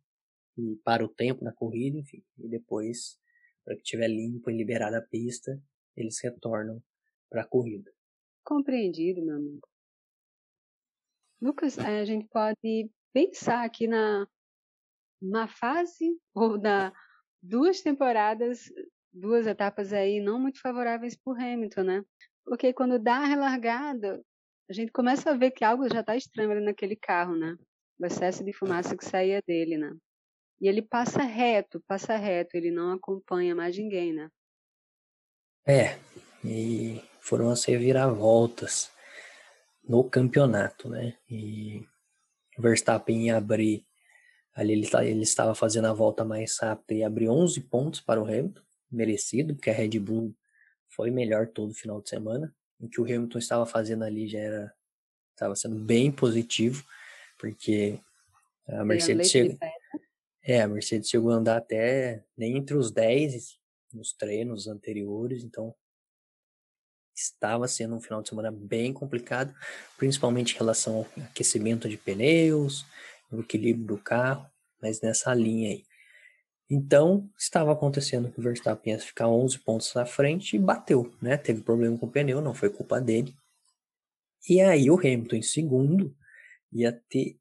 e 0.56 0.76
para 0.85 1.04
o 1.04 1.08
tempo 1.08 1.44
da 1.44 1.52
corrida, 1.52 1.99
enfim. 1.99 2.25
E 2.38 2.49
depois, 2.49 3.18
para 3.64 3.75
que 3.75 3.82
estiver 3.82 4.06
limpo 4.06 4.49
e 4.49 4.56
liberada 4.56 4.99
a 4.99 5.02
pista, 5.02 5.61
eles 5.96 6.23
retornam 6.23 6.80
para 7.28 7.42
a 7.42 7.49
corrida. 7.49 7.90
Compreendido, 8.44 9.25
meu 9.25 9.35
amigo. 9.35 9.68
Lucas, 11.42 11.76
a 11.80 12.04
gente 12.04 12.28
pode 12.28 12.88
pensar 13.16 13.64
aqui 13.64 13.87
na 13.87 14.28
uma 15.23 15.49
fase 15.49 16.20
ou 16.35 16.58
na 16.58 16.92
duas 17.42 17.80
temporadas, 17.80 18.70
duas 19.11 19.46
etapas 19.46 19.90
aí 19.90 20.20
não 20.20 20.38
muito 20.38 20.61
favoráveis 20.61 21.16
para 21.16 21.32
o 21.32 21.35
Hamilton, 21.35 21.82
né? 21.82 22.04
Porque 22.44 22.75
quando 22.75 22.99
dá 22.99 23.16
a 23.16 23.25
relargada, 23.25 24.23
a 24.68 24.73
gente 24.75 24.92
começa 24.92 25.30
a 25.30 25.35
ver 25.35 25.52
que 25.52 25.64
algo 25.64 25.88
já 25.88 26.00
está 26.00 26.14
estranho 26.14 26.50
ali 26.50 26.61
naquele 26.61 26.94
carro, 26.94 27.35
né? 27.35 27.56
O 27.99 28.04
excesso 28.04 28.44
de 28.44 28.52
fumaça 28.52 28.94
que 28.94 29.06
saía 29.06 29.40
dele, 29.46 29.78
né? 29.78 29.96
E 30.61 30.68
ele 30.68 30.82
passa 30.82 31.23
reto, 31.23 31.82
passa 31.88 32.16
reto, 32.16 32.54
ele 32.54 32.70
não 32.70 32.92
acompanha 32.92 33.54
mais 33.54 33.78
ninguém, 33.78 34.12
né? 34.12 34.28
É, 35.66 35.99
e 36.44 37.02
foram 37.18 37.49
as 37.49 37.64
reviravoltas 37.64 38.92
no 39.82 40.04
campeonato, 40.04 40.90
né? 40.90 41.16
E 41.30 41.82
Verstappen 42.58 43.26
ia 43.26 43.36
abrir, 43.36 43.84
ali 44.54 44.72
ele, 44.72 44.88
tá, 44.88 45.04
ele 45.04 45.22
estava 45.22 45.54
fazendo 45.54 45.86
a 45.86 45.92
volta 45.92 46.25
mais 46.25 46.58
rápida 46.58 46.94
e 46.94 47.04
abriu 47.04 47.32
11 47.32 47.60
pontos 47.62 48.00
para 48.00 48.20
o 48.20 48.25
Hamilton, 48.25 48.62
merecido, 48.90 49.54
porque 49.54 49.70
a 49.70 49.75
Red 49.75 49.98
Bull 49.98 50.34
foi 50.88 51.10
melhor 51.10 51.48
todo 51.48 51.75
final 51.75 52.00
de 52.00 52.08
semana. 52.08 52.54
O 52.78 52.88
que 52.88 53.00
o 53.00 53.04
Hamilton 53.04 53.38
estava 53.38 53.66
fazendo 53.66 54.04
ali 54.04 54.28
já 54.28 54.38
era 54.38 54.72
estava 55.36 55.54
sendo 55.54 55.76
bem 55.76 56.10
positivo, 56.10 56.82
porque 57.38 58.00
a 58.66 58.84
Mercedes 58.84 59.30
chegou, 59.30 59.58
é, 60.42 60.62
a 60.62 60.68
Mercedes 60.68 61.10
chegou 61.10 61.30
a 61.30 61.34
andar 61.34 61.58
até 61.58 62.25
nem 62.36 62.56
entre 62.56 62.75
os 62.75 62.90
10 62.90 63.58
nos 63.92 64.12
treinos 64.12 64.66
anteriores, 64.66 65.44
então 65.44 65.75
estava 67.16 67.66
sendo 67.66 67.96
um 67.96 68.00
final 68.00 68.23
de 68.23 68.28
semana 68.28 68.50
bem 68.52 68.92
complicado, 68.92 69.54
principalmente 69.96 70.54
em 70.54 70.58
relação 70.58 70.96
ao 70.96 71.08
aquecimento 71.25 71.88
de 71.88 71.96
pneus, 71.96 72.85
o 73.30 73.40
equilíbrio 73.40 73.87
do 73.87 73.99
carro, 73.99 74.46
mas 74.80 75.00
nessa 75.00 75.35
linha 75.35 75.70
aí. 75.70 75.85
Então, 76.68 77.30
estava 77.38 77.73
acontecendo 77.73 78.30
que 78.30 78.40
o 78.40 78.42
Verstappen 78.42 78.92
ia 78.92 78.99
ficar 78.99 79.28
11 79.28 79.58
pontos 79.61 79.94
na 79.94 80.04
frente 80.04 80.56
e 80.56 80.58
bateu, 80.58 81.14
né? 81.23 81.37
Teve 81.37 81.62
problema 81.62 81.96
com 81.96 82.06
o 82.06 82.11
pneu, 82.11 82.40
não 82.40 82.54
foi 82.54 82.68
culpa 82.68 83.00
dele. 83.00 83.35
E 84.49 84.61
aí 84.61 84.90
o 84.90 84.99
Hamilton 84.99 85.37
em 85.37 85.42
segundo 85.42 86.16
ia 86.73 86.92
ter 87.08 87.38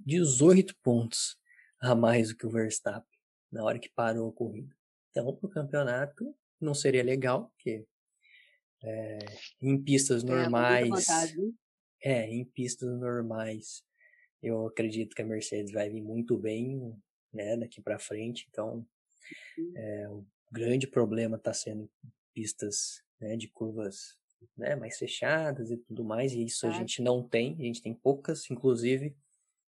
18 0.00 0.74
pontos 0.82 1.38
a 1.80 1.94
mais 1.94 2.28
do 2.28 2.36
que 2.36 2.46
o 2.46 2.50
Verstappen 2.50 3.18
na 3.52 3.62
hora 3.62 3.78
que 3.78 3.90
parou 3.90 4.30
a 4.30 4.32
corrida. 4.32 4.74
Então, 5.10 5.32
para 5.34 5.46
o 5.46 5.50
campeonato 5.50 6.34
não 6.60 6.74
seria 6.74 7.02
legal, 7.02 7.50
porque 7.50 7.86
é, 8.84 9.18
em 9.60 9.80
pistas 9.82 10.22
normais. 10.22 11.08
É, 12.02 12.28
em 12.28 12.44
pistas 12.44 12.88
normais, 13.00 13.82
eu 14.42 14.66
acredito 14.66 15.14
que 15.16 15.22
a 15.22 15.26
Mercedes 15.26 15.72
vai 15.72 15.88
vir 15.88 16.02
muito 16.02 16.36
bem, 16.36 16.94
né, 17.32 17.56
daqui 17.56 17.80
para 17.80 17.98
frente. 17.98 18.46
Então, 18.50 18.86
é, 19.74 20.08
o 20.10 20.24
grande 20.52 20.86
problema 20.86 21.36
está 21.36 21.54
sendo 21.54 21.90
pistas 22.34 23.02
né, 23.18 23.36
de 23.36 23.48
curvas 23.48 24.18
né, 24.56 24.76
mais 24.76 24.98
fechadas 24.98 25.70
e 25.70 25.78
tudo 25.78 26.04
mais, 26.04 26.32
e 26.32 26.44
isso 26.44 26.66
a 26.66 26.70
gente 26.70 27.00
não 27.00 27.26
tem, 27.26 27.56
a 27.58 27.62
gente 27.62 27.80
tem 27.80 27.94
poucas, 27.94 28.50
inclusive 28.50 29.16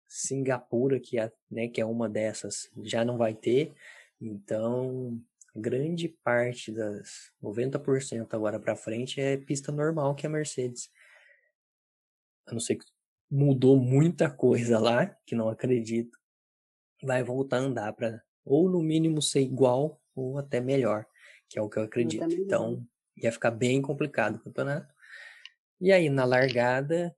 Singapura, 0.05 0.99
que 0.99 1.17
é, 1.17 1.31
né, 1.49 1.67
que 1.69 1.79
é 1.79 1.85
uma 1.85 2.09
dessas, 2.09 2.69
já 2.83 3.05
não 3.05 3.17
vai 3.17 3.33
ter. 3.33 3.73
Então, 4.19 5.21
grande 5.57 6.09
parte 6.23 6.71
das 6.71 7.31
90% 7.41 8.33
agora 8.33 8.59
para 8.59 8.75
frente 8.75 9.19
é 9.19 9.37
pista 9.37 9.71
normal 9.71 10.15
que 10.15 10.25
é 10.25 10.29
a 10.29 10.31
Mercedes. 10.31 10.89
A 12.47 12.53
não 12.53 12.59
ser 12.59 12.75
que 12.75 12.85
mudou 13.29 13.77
muita 13.77 14.29
coisa 14.29 14.79
lá, 14.79 15.07
que 15.25 15.35
não 15.35 15.49
acredito, 15.49 16.17
vai 17.03 17.23
voltar 17.23 17.57
a 17.57 17.61
andar 17.61 17.93
para 17.93 18.23
ou 18.45 18.69
no 18.69 18.81
mínimo 18.81 19.21
ser 19.21 19.41
igual 19.41 20.01
ou 20.15 20.37
até 20.37 20.61
melhor, 20.61 21.05
que 21.49 21.59
é 21.59 21.61
o 21.61 21.69
que 21.69 21.77
eu 21.77 21.83
acredito. 21.83 22.23
Eu 22.23 22.31
então, 22.31 22.87
ia 23.15 23.31
ficar 23.31 23.51
bem 23.51 23.81
complicado 23.81 24.37
o 24.37 24.39
campeonato. 24.39 24.93
E 25.81 25.91
aí 25.91 26.09
na 26.09 26.23
largada, 26.23 27.15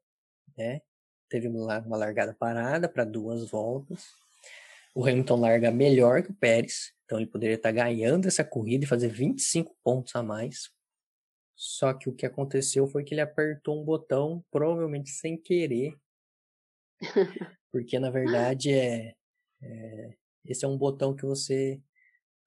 né, 0.57 0.81
teve 1.29 1.47
uma 1.47 1.97
largada 1.97 2.33
parada 2.33 2.89
para 2.89 3.05
duas 3.05 3.47
voltas. 3.49 4.07
O 4.93 5.05
Hamilton 5.05 5.39
larga 5.39 5.71
melhor 5.71 6.23
que 6.23 6.31
o 6.31 6.35
Pérez, 6.35 6.93
então 7.05 7.19
ele 7.19 7.27
poderia 7.27 7.55
estar 7.55 7.71
ganhando 7.71 8.27
essa 8.27 8.43
corrida 8.43 8.85
e 8.85 8.87
fazer 8.87 9.09
25 9.09 9.75
pontos 9.83 10.15
a 10.15 10.23
mais. 10.23 10.69
Só 11.55 11.93
que 11.93 12.07
o 12.07 12.13
que 12.13 12.25
aconteceu 12.25 12.87
foi 12.87 13.03
que 13.03 13.13
ele 13.13 13.21
apertou 13.21 13.81
um 13.81 13.83
botão, 13.83 14.43
provavelmente 14.49 15.09
sem 15.09 15.35
querer. 15.35 15.93
Porque 17.71 17.99
na 17.99 18.09
verdade 18.09 18.71
é, 18.71 19.13
é, 19.61 20.13
esse 20.45 20.65
é 20.65 20.67
um 20.67 20.77
botão 20.77 21.15
que 21.15 21.25
você 21.25 21.81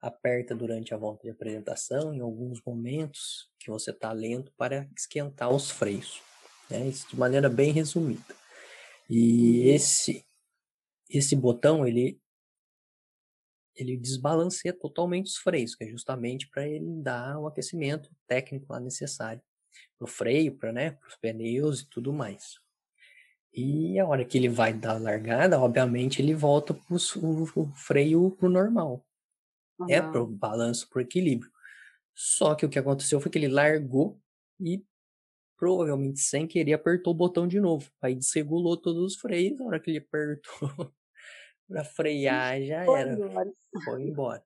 aperta 0.00 0.54
durante 0.54 0.94
a 0.94 0.96
volta 0.96 1.22
de 1.24 1.30
apresentação, 1.30 2.14
em 2.14 2.20
alguns 2.20 2.60
momentos 2.64 3.48
que 3.58 3.70
você 3.70 3.90
está 3.90 4.12
lento 4.12 4.52
para 4.56 4.88
esquentar 4.96 5.50
os 5.50 5.70
freios. 5.70 6.20
Né? 6.70 6.88
Isso 6.88 7.08
de 7.08 7.16
maneira 7.16 7.48
bem 7.48 7.70
resumida. 7.72 8.34
E 9.10 9.60
uhum. 9.60 9.74
esse 9.74 10.24
esse 11.10 11.36
botão 11.36 11.86
ele 11.86 12.21
ele 13.74 13.96
desbalanceia 13.96 14.72
totalmente 14.72 15.26
os 15.26 15.36
freios, 15.36 15.74
que 15.74 15.84
é 15.84 15.88
justamente 15.88 16.48
para 16.48 16.66
ele 16.66 17.02
dar 17.02 17.38
o 17.38 17.46
aquecimento 17.46 18.10
técnico 18.26 18.72
lá 18.72 18.80
necessário 18.80 19.42
para 19.98 20.04
o 20.04 20.08
freio, 20.08 20.56
para 20.56 20.72
né, 20.72 20.98
os 21.06 21.16
pneus 21.16 21.80
e 21.80 21.88
tudo 21.88 22.12
mais. 22.12 22.60
E 23.54 23.98
a 23.98 24.06
hora 24.06 24.24
que 24.24 24.38
ele 24.38 24.48
vai 24.48 24.72
dar 24.72 24.96
a 24.96 24.98
largada, 24.98 25.60
obviamente 25.60 26.22
ele 26.22 26.34
volta 26.34 26.72
pro, 26.72 26.96
o, 26.96 27.42
o 27.60 27.72
freio 27.74 28.30
para 28.30 28.46
o 28.46 28.50
normal. 28.50 29.06
Uhum. 29.78 29.86
É 29.90 30.00
para 30.00 30.22
o 30.22 30.26
balanço, 30.26 30.88
para 30.88 30.98
o 30.98 31.02
equilíbrio. 31.02 31.50
Só 32.14 32.54
que 32.54 32.64
o 32.64 32.68
que 32.68 32.78
aconteceu 32.78 33.20
foi 33.20 33.30
que 33.30 33.38
ele 33.38 33.48
largou 33.48 34.20
e 34.58 34.84
provavelmente 35.56 36.20
sem 36.20 36.46
querer 36.46 36.72
apertou 36.72 37.12
o 37.12 37.16
botão 37.16 37.46
de 37.46 37.60
novo. 37.60 37.90
Aí 38.00 38.14
desregulou 38.14 38.76
todos 38.76 39.02
os 39.02 39.16
freios. 39.16 39.60
A 39.60 39.64
hora 39.64 39.80
que 39.80 39.90
ele 39.90 39.98
apertou 39.98 40.70
para 41.72 41.84
frear 41.84 42.62
já 42.62 42.84
foi 42.84 43.00
era. 43.00 43.12
Embora. 43.14 43.52
Foi 43.84 44.02
embora. 44.02 44.44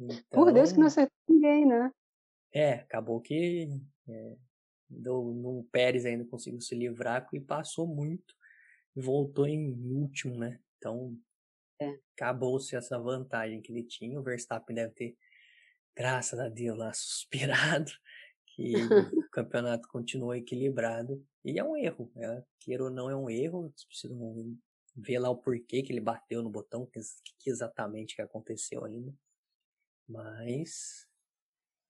Então, 0.00 0.24
Por 0.30 0.52
Deus 0.52 0.72
que 0.72 0.78
não 0.78 0.86
então 0.86 1.02
acertou 1.02 1.16
ninguém, 1.28 1.66
né? 1.66 1.92
É, 2.54 2.72
acabou 2.74 3.20
que 3.20 3.68
é, 4.08 4.36
do, 4.88 5.32
no 5.34 5.64
Pérez 5.70 6.06
ainda 6.06 6.24
conseguiu 6.24 6.60
se 6.60 6.74
livrar 6.74 7.28
e 7.32 7.40
passou 7.40 7.86
muito. 7.86 8.34
voltou 8.96 9.46
em 9.46 9.72
último, 9.92 10.36
né? 10.38 10.58
Então, 10.78 11.16
é. 11.80 11.98
acabou-se 12.16 12.74
essa 12.74 12.98
vantagem 12.98 13.60
que 13.60 13.72
ele 13.72 13.82
tinha. 13.82 14.18
O 14.18 14.22
Verstappen 14.22 14.74
deve 14.74 14.92
ter, 14.94 15.16
graças 15.94 16.38
a 16.38 16.48
Deus, 16.48 16.78
lá 16.78 16.92
suspirado, 16.94 17.90
que 18.46 18.74
o 18.76 19.30
campeonato 19.30 19.86
continuou 19.88 20.34
equilibrado. 20.34 21.22
E 21.44 21.58
é 21.58 21.64
um 21.64 21.76
erro, 21.76 22.10
né? 22.14 22.42
queira 22.60 22.84
ou 22.84 22.90
não, 22.90 23.10
é 23.10 23.16
um 23.16 23.28
erro. 23.28 23.70
Vocês 23.70 23.84
precisam 23.84 24.56
ver 24.98 25.18
lá 25.18 25.30
o 25.30 25.36
porquê 25.36 25.82
que 25.82 25.92
ele 25.92 26.00
bateu 26.00 26.42
no 26.42 26.50
botão, 26.50 26.82
o 26.82 26.86
que, 26.86 27.00
que 27.38 27.50
exatamente 27.50 28.16
que 28.16 28.22
aconteceu 28.22 28.84
ainda. 28.84 29.14
Mas 30.08 31.06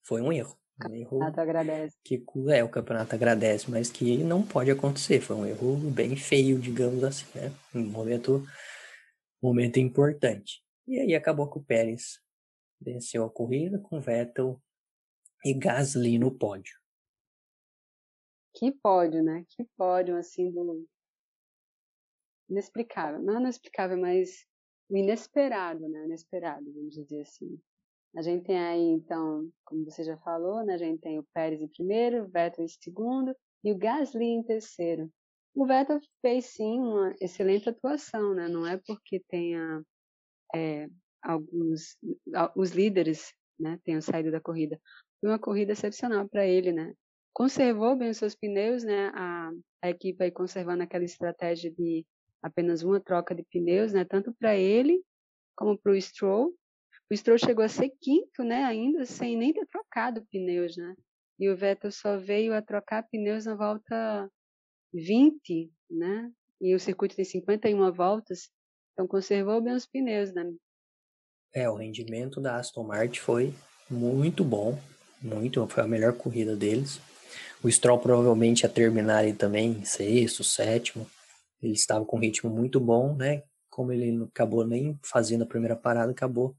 foi 0.03 0.21
um 0.21 0.33
erro. 0.33 0.59
Um 0.87 0.95
erro 0.95 1.23
agradece. 1.23 1.97
Que 2.05 2.23
é, 2.51 2.63
o 2.63 2.69
campeonato 2.69 3.15
agradece, 3.15 3.71
mas 3.71 3.91
que 3.91 4.19
não 4.19 4.47
pode 4.47 4.71
acontecer. 4.71 5.21
Foi 5.21 5.35
um 5.35 5.47
erro 5.47 5.77
bem 5.91 6.17
feio, 6.17 6.59
digamos 6.59 7.03
assim, 7.03 7.27
né? 7.35 7.53
Um 7.75 7.85
momento, 7.87 8.45
momento 9.43 9.79
importante. 9.79 10.63
E 10.87 11.01
aí 11.01 11.15
acabou 11.15 11.51
que 11.51 11.59
o 11.59 11.65
Pérez 11.65 12.21
venceu 12.81 13.25
a 13.25 13.31
corrida 13.31 13.79
com 13.79 14.01
Vettel 14.01 14.63
e 15.45 15.53
Gasly 15.53 16.19
no 16.19 16.31
pódio. 16.31 16.77
Que 18.55 18.73
pódio, 18.73 19.23
né? 19.23 19.45
Que 19.49 19.65
pódio, 19.77 20.17
assim, 20.17 20.51
do... 20.51 20.87
inexplicável. 22.49 23.23
Não 23.23 23.41
inexplicável, 23.41 23.99
mas 23.99 24.45
o 24.89 24.97
inesperado, 24.97 25.89
né? 25.89 26.05
Inesperado, 26.05 26.65
vamos 26.73 26.95
dizer 26.95 27.23
assim. 27.23 27.59
A 28.17 28.23
gente 28.23 28.47
tem 28.47 28.59
aí, 28.59 28.83
então, 28.83 29.49
como 29.65 29.85
você 29.85 30.03
já 30.03 30.17
falou, 30.19 30.65
né, 30.65 30.75
a 30.75 30.79
gente 30.79 31.01
tem 31.01 31.19
o 31.19 31.27
Pérez 31.35 31.61
em 31.61 31.69
primeiro, 31.69 32.25
o 32.25 32.29
Vettel 32.29 32.65
em 32.65 32.69
segundo 32.69 33.37
e 33.63 33.71
o 33.71 33.77
Gasly 33.77 34.25
em 34.25 34.43
terceiro. 34.43 35.11
O 35.55 35.67
Vettel 35.67 36.01
fez 36.23 36.47
sim 36.47 36.79
uma 36.81 37.15
excelente 37.21 37.69
atuação, 37.69 38.35
né? 38.35 38.49
Não 38.49 38.67
é 38.67 38.79
porque 38.79 39.23
tenha 39.29 39.83
é, 40.55 40.89
alguns 41.23 41.97
os 42.57 42.71
líderes, 42.71 43.33
né, 43.59 43.79
tenham 43.85 44.01
saído 44.01 44.31
da 44.31 44.41
corrida. 44.41 44.81
Foi 45.21 45.31
uma 45.31 45.39
corrida 45.39 45.73
excepcional 45.73 46.29
para 46.29 46.47
ele, 46.47 46.73
né? 46.73 46.95
Conservou 47.33 47.97
bem 47.97 48.11
os 48.11 48.17
seus 48.17 48.35
pneus, 48.35 48.85
né? 48.85 49.11
A, 49.15 49.51
a 49.83 49.91
equipe 49.91 50.23
aí 50.25 50.31
conservando 50.31 50.83
aquela 50.83 51.05
estratégia 51.05 51.71
de 51.71 52.07
apenas 52.43 52.83
uma 52.83 53.01
troca 53.01 53.35
de 53.35 53.43
pneus, 53.45 53.93
né? 53.93 54.05
Tanto 54.05 54.33
para 54.33 54.57
ele 54.57 55.03
como 55.57 55.77
para 55.77 55.93
o 55.93 56.01
Stroll 56.01 56.55
o 57.11 57.17
Stroll 57.17 57.39
chegou 57.39 57.65
a 57.65 57.69
ser 57.69 57.91
quinto, 58.01 58.45
né, 58.45 58.65
ainda 58.65 59.07
sem 59.07 59.37
nem 59.37 59.53
ter 59.53 59.67
trocado 59.67 60.27
pneus, 60.31 60.77
né? 60.77 60.95
E 61.39 61.49
o 61.49 61.57
Vettel 61.57 61.91
só 61.91 62.19
veio 62.19 62.53
a 62.53 62.61
trocar 62.61 63.03
pneus 63.05 63.47
na 63.47 63.55
volta 63.55 64.31
20, 64.93 65.73
né? 65.89 66.31
E 66.61 66.75
o 66.75 66.81
circuito 66.81 67.17
tem 67.17 67.25
51 67.25 67.93
voltas, 67.93 68.51
então 68.93 69.07
conservou 69.07 69.61
bem 69.61 69.73
os 69.73 69.87
pneus, 69.87 70.35
né? 70.35 70.53
É, 71.55 71.69
o 71.71 71.77
rendimento 71.77 72.41
da 72.41 72.57
Aston 72.57 72.83
Martin 72.83 73.21
foi 73.21 73.55
muito 73.89 74.45
bom, 74.45 74.79
muito, 75.23 75.67
foi 75.69 75.83
a 75.83 75.89
melhor 75.89 76.13
corrida 76.13 76.55
deles. 76.55 77.01
O 77.63 77.71
Stroll 77.71 77.99
provavelmente 78.01 78.65
ia 78.65 78.69
terminar 78.69 79.19
aí 79.19 79.33
também 79.33 79.83
sexto, 79.85 80.45
sétimo. 80.45 81.09
Ele 81.63 81.73
estava 81.73 82.05
com 82.05 82.17
um 82.17 82.21
ritmo 82.21 82.51
muito 82.51 82.81
bom, 82.81 83.15
né? 83.17 83.43
Como 83.69 83.93
ele 83.93 84.25
acabou 84.25 84.67
nem 84.67 84.99
fazendo 85.03 85.43
a 85.43 85.47
primeira 85.47 85.77
parada, 85.77 86.13
acabou 86.13 86.57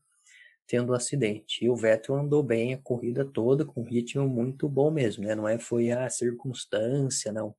tendo 0.68 0.92
um 0.92 0.96
acidente. 0.96 1.66
E 1.66 1.70
o 1.70 1.76
Vettel 1.76 2.16
andou 2.16 2.44
bem 2.44 2.76
a 2.76 2.78
corrida 2.78 3.26
toda, 3.26 3.66
com 3.66 3.82
um 3.82 3.86
ritmo 3.86 4.28
muito 4.28 4.70
bom 4.70 4.92
mesmo, 4.92 5.26
né? 5.26 5.34
Não 5.36 5.48
é 5.48 5.58
foi 5.58 5.92
a 5.92 6.10
circunstância, 6.10 7.32
não. 7.32 7.56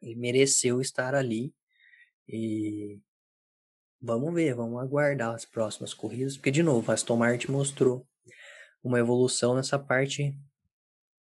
Ele 0.00 0.14
mereceu 0.14 0.80
estar 0.80 1.14
ali 1.14 1.52
e 2.28 3.00
vamos 4.00 4.32
ver, 4.32 4.54
vamos 4.54 4.80
aguardar 4.80 5.34
as 5.34 5.44
próximas 5.44 5.92
corridas, 5.92 6.36
porque 6.36 6.52
de 6.52 6.62
novo, 6.62 6.90
Aston 6.92 7.16
Martin 7.16 7.50
mostrou 7.50 8.06
uma 8.82 9.00
evolução 9.00 9.56
nessa 9.56 9.78
parte, 9.78 10.36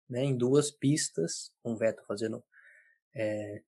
né, 0.09 0.23
em 0.23 0.35
duas 0.35 0.71
pistas, 0.71 1.51
com 1.61 1.73
o 1.73 1.77
Vettel 1.77 2.03
fazendo 2.07 2.43
é, 3.13 3.61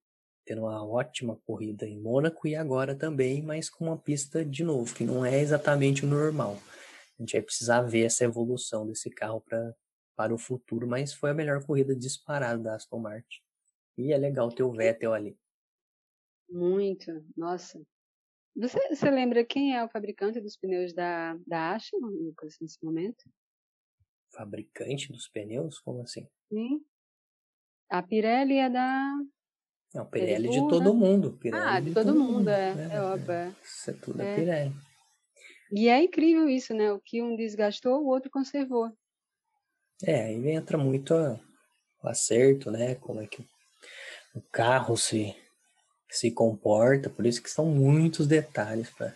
tendo 0.48 0.62
uma 0.62 0.82
ótima 0.84 1.36
corrida 1.46 1.86
em 1.86 2.00
Mônaco 2.00 2.48
e 2.48 2.56
agora 2.56 2.96
também, 2.96 3.42
mas 3.42 3.70
com 3.70 3.86
uma 3.86 3.98
pista 3.98 4.46
de 4.46 4.64
novo, 4.64 4.96
que 4.96 5.04
não 5.04 5.26
é 5.26 5.40
exatamente 5.40 6.06
o 6.06 6.08
normal. 6.08 6.58
A 7.20 7.22
gente 7.22 7.34
vai 7.34 7.42
precisar 7.42 7.82
ver 7.82 8.06
essa 8.06 8.24
evolução 8.24 8.88
desse 8.88 9.10
carro 9.10 9.42
pra, 9.42 9.76
para 10.16 10.34
o 10.34 10.38
futuro, 10.38 10.88
mas 10.88 11.14
foi 11.14 11.32
a 11.32 11.34
melhor 11.34 11.66
corrida 11.66 11.94
disparada 11.94 12.64
da 12.64 12.76
Aston 12.76 13.00
Martin. 13.00 13.42
E 13.98 14.14
é 14.14 14.18
legal 14.18 14.50
ter 14.50 14.64
o 14.64 14.72
Vettel 14.72 15.14
ali. 15.14 15.38
Muito, 16.50 17.12
nossa. 17.36 17.82
Você, 18.56 18.80
você 18.88 19.12
lembra 19.12 19.46
quem 19.46 19.76
é 19.76 19.84
o 19.84 19.90
fabricante 19.90 20.40
dos 20.40 20.56
pneus 20.56 20.94
da, 20.94 21.38
da 21.46 21.76
Aston, 21.76 21.98
Lucas, 21.98 22.56
nesse 22.62 22.82
momento? 22.82 23.30
Fabricante 24.32 25.12
dos 25.12 25.28
pneus? 25.28 25.78
Como 25.80 26.02
assim? 26.04 26.26
Sim. 26.50 26.86
A 27.90 28.02
Pirelli 28.02 28.58
é 28.58 28.70
da. 28.70 29.14
Não, 29.94 30.06
Pirelli 30.06 30.50
de 30.50 30.68
todo 30.68 30.94
mundo. 30.94 31.38
Pirelli 31.42 31.64
ah, 31.64 31.80
de, 31.80 31.88
de 31.88 31.94
todo, 31.94 32.08
todo, 32.08 32.20
mundo, 32.20 32.34
mundo 32.34 32.50
é. 32.50 32.90
É, 32.92 32.96
é 32.96 33.02
óbvio. 33.02 33.32
É. 33.32 33.56
Isso 33.64 33.90
é 33.90 33.94
tudo 33.94 34.22
é. 34.22 34.36
Pirelli. 34.36 34.76
E 35.72 35.90
é 35.90 36.02
incrível 36.02 36.50
isso, 36.50 36.74
né? 36.74 36.92
O 36.92 37.00
que 37.00 37.22
um 37.22 37.36
desgastou, 37.36 38.02
o 38.02 38.08
outro 38.08 38.30
conservou. 38.30 38.92
É, 40.04 40.26
aí 40.26 40.50
entra 40.52 40.78
muito 40.78 41.14
a, 41.14 41.40
o 42.04 42.08
acerto, 42.08 42.72
né? 42.72 42.96
Como 42.96 43.22
é 43.22 43.28
que 43.28 43.46
o 44.34 44.42
carro 44.52 44.96
se, 44.96 45.36
se 46.10 46.32
comporta, 46.32 47.10
por 47.10 47.26
isso 47.26 47.42
que 47.42 47.50
são 47.50 47.66
muitos 47.66 48.28
detalhes 48.28 48.90
para 48.92 49.16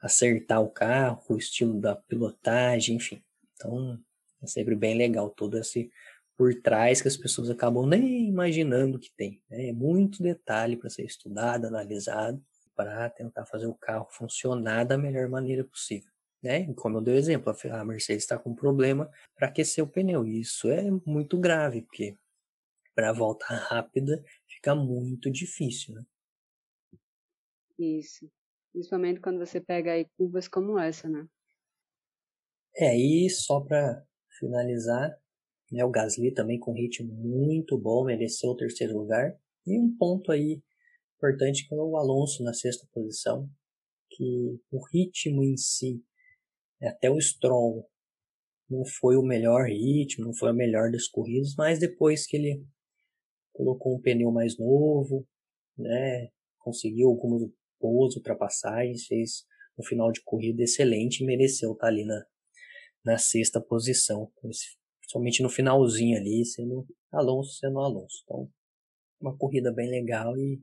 acertar 0.00 0.62
o 0.62 0.70
carro, 0.70 1.22
o 1.28 1.36
estilo 1.36 1.80
da 1.80 1.96
pilotagem, 1.96 2.96
enfim. 2.96 3.22
Então, 3.54 3.98
é 4.42 4.46
sempre 4.46 4.76
bem 4.76 4.94
legal 4.94 5.28
todo 5.30 5.58
esse 5.58 5.90
por 6.38 6.54
trás 6.54 7.02
que 7.02 7.08
as 7.08 7.16
pessoas 7.16 7.50
acabam 7.50 7.84
nem 7.84 8.28
imaginando 8.28 8.98
que 8.98 9.10
tem. 9.10 9.42
Né? 9.50 9.70
É 9.70 9.72
muito 9.72 10.22
detalhe 10.22 10.76
para 10.76 10.88
ser 10.88 11.04
estudado, 11.04 11.66
analisado 11.66 12.40
para 12.76 13.10
tentar 13.10 13.44
fazer 13.44 13.66
o 13.66 13.74
carro 13.74 14.06
funcionar 14.08 14.84
da 14.84 14.96
melhor 14.96 15.28
maneira 15.28 15.64
possível. 15.64 16.12
Né? 16.40 16.72
Como 16.74 16.98
eu 16.98 17.00
dei 17.00 17.14
o 17.14 17.18
exemplo, 17.18 17.52
a 17.72 17.84
Mercedes 17.84 18.22
está 18.22 18.38
com 18.38 18.50
um 18.50 18.54
problema 18.54 19.10
para 19.34 19.48
aquecer 19.48 19.82
o 19.82 19.88
pneu. 19.88 20.24
E 20.24 20.40
isso 20.40 20.70
é 20.70 20.88
muito 21.04 21.36
grave, 21.36 21.82
porque 21.82 22.16
para 22.94 23.12
voltar 23.12 23.48
rápida 23.68 24.24
fica 24.46 24.76
muito 24.76 25.28
difícil. 25.32 25.96
Né? 25.96 26.04
Isso. 27.76 28.30
Principalmente 28.72 29.18
quando 29.18 29.44
você 29.44 29.60
pega 29.60 29.90
aí 29.90 30.06
curvas 30.16 30.46
como 30.46 30.78
essa, 30.78 31.08
né? 31.08 31.26
É, 32.76 32.96
e 32.96 33.28
só 33.28 33.60
para 33.60 34.06
finalizar, 34.38 35.18
né, 35.70 35.84
o 35.84 35.90
Gasly 35.90 36.32
também 36.32 36.58
com 36.58 36.72
ritmo 36.72 37.12
muito 37.12 37.78
bom, 37.78 38.04
mereceu 38.04 38.50
o 38.50 38.56
terceiro 38.56 38.96
lugar. 38.96 39.36
E 39.66 39.78
um 39.78 39.94
ponto 39.96 40.32
aí 40.32 40.62
importante 41.16 41.68
que 41.68 41.74
é 41.74 41.78
o 41.78 41.96
Alonso 41.96 42.42
na 42.42 42.54
sexta 42.54 42.86
posição, 42.92 43.48
que 44.10 44.58
o 44.70 44.84
ritmo 44.92 45.44
em 45.44 45.56
si, 45.56 46.02
até 46.82 47.10
o 47.10 47.20
Stroll, 47.20 47.88
não 48.70 48.84
foi 48.84 49.16
o 49.16 49.22
melhor 49.22 49.66
ritmo, 49.66 50.26
não 50.26 50.34
foi 50.34 50.52
o 50.52 50.54
melhor 50.54 50.90
das 50.90 51.08
corridas, 51.08 51.54
mas 51.56 51.78
depois 51.78 52.26
que 52.26 52.36
ele 52.36 52.64
colocou 53.52 53.96
um 53.96 54.00
pneu 54.00 54.30
mais 54.30 54.58
novo, 54.58 55.26
né, 55.76 56.28
conseguiu 56.58 57.08
algumas 57.08 57.50
boas 57.80 58.14
ultrapassagens, 58.16 59.06
fez 59.06 59.44
um 59.78 59.82
final 59.82 60.12
de 60.12 60.22
corrida 60.22 60.62
excelente 60.62 61.22
e 61.22 61.26
mereceu 61.26 61.72
estar 61.72 61.88
ali 61.88 62.04
na, 62.04 62.24
na 63.04 63.18
sexta 63.18 63.60
posição, 63.60 64.30
principalmente 65.08 65.42
no 65.42 65.48
finalzinho 65.48 66.18
ali, 66.18 66.44
sendo 66.44 66.86
Alonso 67.10 67.54
sendo 67.54 67.80
Alonso. 67.80 68.22
Então, 68.24 68.52
uma 69.18 69.36
corrida 69.36 69.72
bem 69.72 69.88
legal 69.88 70.36
e 70.36 70.62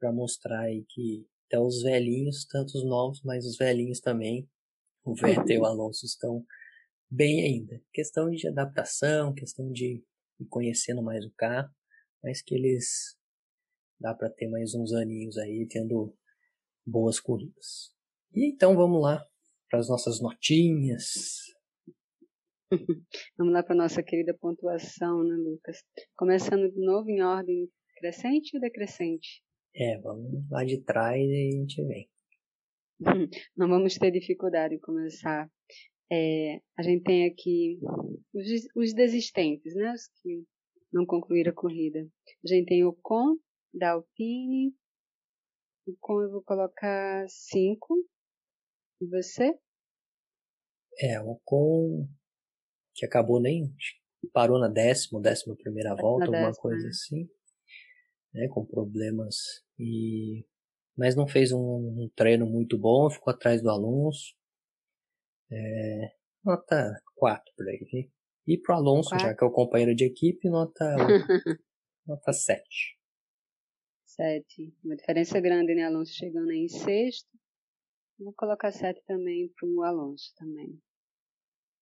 para 0.00 0.12
mostrar 0.12 0.62
aí 0.62 0.84
que 0.88 1.24
até 1.46 1.58
os 1.58 1.82
velhinhos, 1.82 2.44
tanto 2.46 2.76
os 2.76 2.84
novos, 2.84 3.22
mas 3.22 3.46
os 3.46 3.56
velhinhos 3.56 4.00
também, 4.00 4.48
o 5.04 5.14
Vettel 5.14 5.56
e 5.56 5.58
o 5.58 5.64
Alonso 5.64 6.04
estão 6.04 6.44
bem 7.08 7.44
ainda. 7.44 7.80
Questão 7.92 8.28
de 8.28 8.48
adaptação, 8.48 9.32
questão 9.32 9.70
de 9.70 10.02
ir 10.40 10.46
conhecendo 10.46 11.00
mais 11.00 11.24
o 11.24 11.32
carro, 11.36 11.70
mas 12.24 12.42
que 12.42 12.56
eles 12.56 13.16
dá 14.00 14.12
para 14.12 14.30
ter 14.30 14.48
mais 14.48 14.74
uns 14.74 14.92
aninhos 14.92 15.38
aí 15.38 15.64
tendo 15.70 16.12
boas 16.84 17.20
corridas. 17.20 17.94
E 18.34 18.46
então 18.46 18.74
vamos 18.74 19.00
lá 19.00 19.24
para 19.70 19.78
as 19.78 19.88
nossas 19.88 20.20
notinhas. 20.20 21.53
vamos 23.38 23.52
lá 23.52 23.62
para 23.62 23.74
nossa 23.74 24.02
querida 24.02 24.34
pontuação, 24.34 25.22
né, 25.22 25.36
Lucas? 25.36 25.78
Começando 26.16 26.70
de 26.70 26.80
novo 26.80 27.08
em 27.08 27.22
ordem 27.22 27.68
crescente 27.96 28.56
ou 28.56 28.60
decrescente? 28.60 29.42
É, 29.74 29.98
vamos 29.98 30.48
lá 30.50 30.64
de 30.64 30.80
trás 30.82 31.20
e 31.20 31.48
a 31.48 31.50
gente 31.56 31.84
vem. 31.84 32.08
Não 33.56 33.68
vamos 33.68 33.94
ter 33.94 34.10
dificuldade 34.10 34.74
em 34.74 34.80
começar. 34.80 35.50
É, 36.10 36.60
a 36.78 36.82
gente 36.82 37.02
tem 37.02 37.26
aqui 37.26 37.78
os, 38.32 38.46
os 38.76 38.94
desistentes, 38.94 39.74
né? 39.74 39.92
Os 39.92 40.08
que 40.22 40.44
não 40.92 41.04
concluíram 41.04 41.50
a 41.50 41.54
corrida. 41.54 42.06
A 42.44 42.48
gente 42.48 42.66
tem 42.66 42.84
o 42.84 42.92
Com, 42.92 43.36
da 43.72 43.92
Alpine, 43.92 44.72
O 45.86 45.96
com 45.98 46.22
eu 46.22 46.30
vou 46.30 46.42
colocar 46.42 47.26
5. 47.28 47.96
E 49.00 49.06
você? 49.08 49.58
É, 51.00 51.20
o 51.20 51.40
com 51.44 52.06
que 52.94 53.04
acabou 53.04 53.40
nem 53.40 53.74
parou 54.32 54.58
na 54.58 54.68
décima, 54.68 55.20
décima 55.20 55.56
primeira 55.56 55.94
volta, 55.94 56.26
alguma 56.26 56.46
décima, 56.46 56.62
coisa 56.62 56.84
né? 56.84 56.88
assim, 56.88 57.28
né, 58.32 58.48
com 58.48 58.64
problemas 58.64 59.36
e 59.78 60.44
mas 60.96 61.16
não 61.16 61.26
fez 61.26 61.50
um, 61.50 61.58
um 61.58 62.10
treino 62.14 62.46
muito 62.46 62.78
bom, 62.78 63.10
ficou 63.10 63.32
atrás 63.32 63.60
do 63.60 63.68
Alonso. 63.68 64.32
É, 65.50 66.12
nota 66.44 67.02
4 67.16 67.52
por 67.56 67.68
aí. 67.68 67.78
Viu? 67.90 68.10
E 68.46 68.58
pro 68.58 68.74
Alonso, 68.74 69.10
já 69.18 69.34
que 69.34 69.42
é 69.42 69.46
o 69.46 69.50
companheiro 69.50 69.94
de 69.94 70.04
equipe, 70.04 70.48
nota 70.48 70.84
nota 72.06 72.32
7. 72.32 72.62
7. 74.06 74.74
Uma 74.84 74.94
diferença 74.94 75.40
grande, 75.40 75.74
né? 75.74 75.84
Alonso 75.84 76.12
chegando 76.12 76.50
aí 76.50 76.58
em 76.58 76.68
sexto. 76.68 77.28
Vou 78.18 78.32
colocar 78.36 78.70
7 78.70 79.02
também 79.06 79.52
pro 79.58 79.82
Alonso 79.82 80.32
também. 80.36 80.80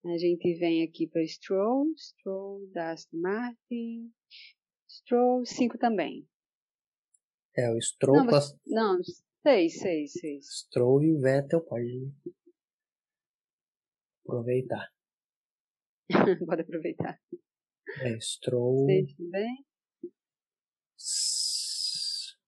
A 0.05 0.17
gente 0.17 0.53
vem 0.55 0.83
aqui 0.83 1.07
para 1.07 1.25
Stroll, 1.25 1.85
Stroll 1.97 2.67
da 2.73 2.91
Aston 2.91 3.17
Martin, 3.17 4.11
Stroll 4.89 5.45
5 5.45 5.77
também. 5.77 6.27
É, 7.55 7.71
o 7.71 7.79
Stroll... 7.81 8.17
Não, 8.17 8.25
você, 8.25 8.53
não 8.65 8.99
6, 9.43 9.79
6, 9.79 10.11
6. 10.11 10.45
Stroll 10.45 11.03
e 11.03 11.13
o 11.13 11.21
Vettel 11.21 11.61
pode 11.61 12.11
aproveitar. 14.25 14.91
pode 16.47 16.61
aproveitar. 16.61 17.21
É, 18.01 18.19
Stroll... 18.19 18.85
6 18.85 19.15
também. 19.15 19.65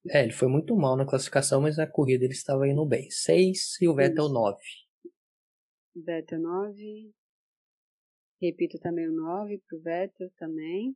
É, 0.09 0.23
ele 0.23 0.33
foi 0.33 0.49
muito 0.49 0.75
mal 0.75 0.97
na 0.97 1.05
classificação, 1.05 1.61
mas 1.61 1.77
na 1.77 1.87
corrida 1.87 2.25
ele 2.25 2.33
estava 2.33 2.67
indo 2.67 2.85
bem. 2.85 3.09
6 3.09 3.81
e 3.81 3.87
o 3.87 3.95
Vettel 3.95 4.27
9. 4.27 4.57
Vettel 5.95 6.41
9. 6.41 7.13
Repito 8.45 8.77
também 8.77 9.07
o 9.07 9.11
9 9.11 9.57
para 9.67 9.77
o 9.77 9.81
Vettel 9.81 10.29
também. 10.37 10.95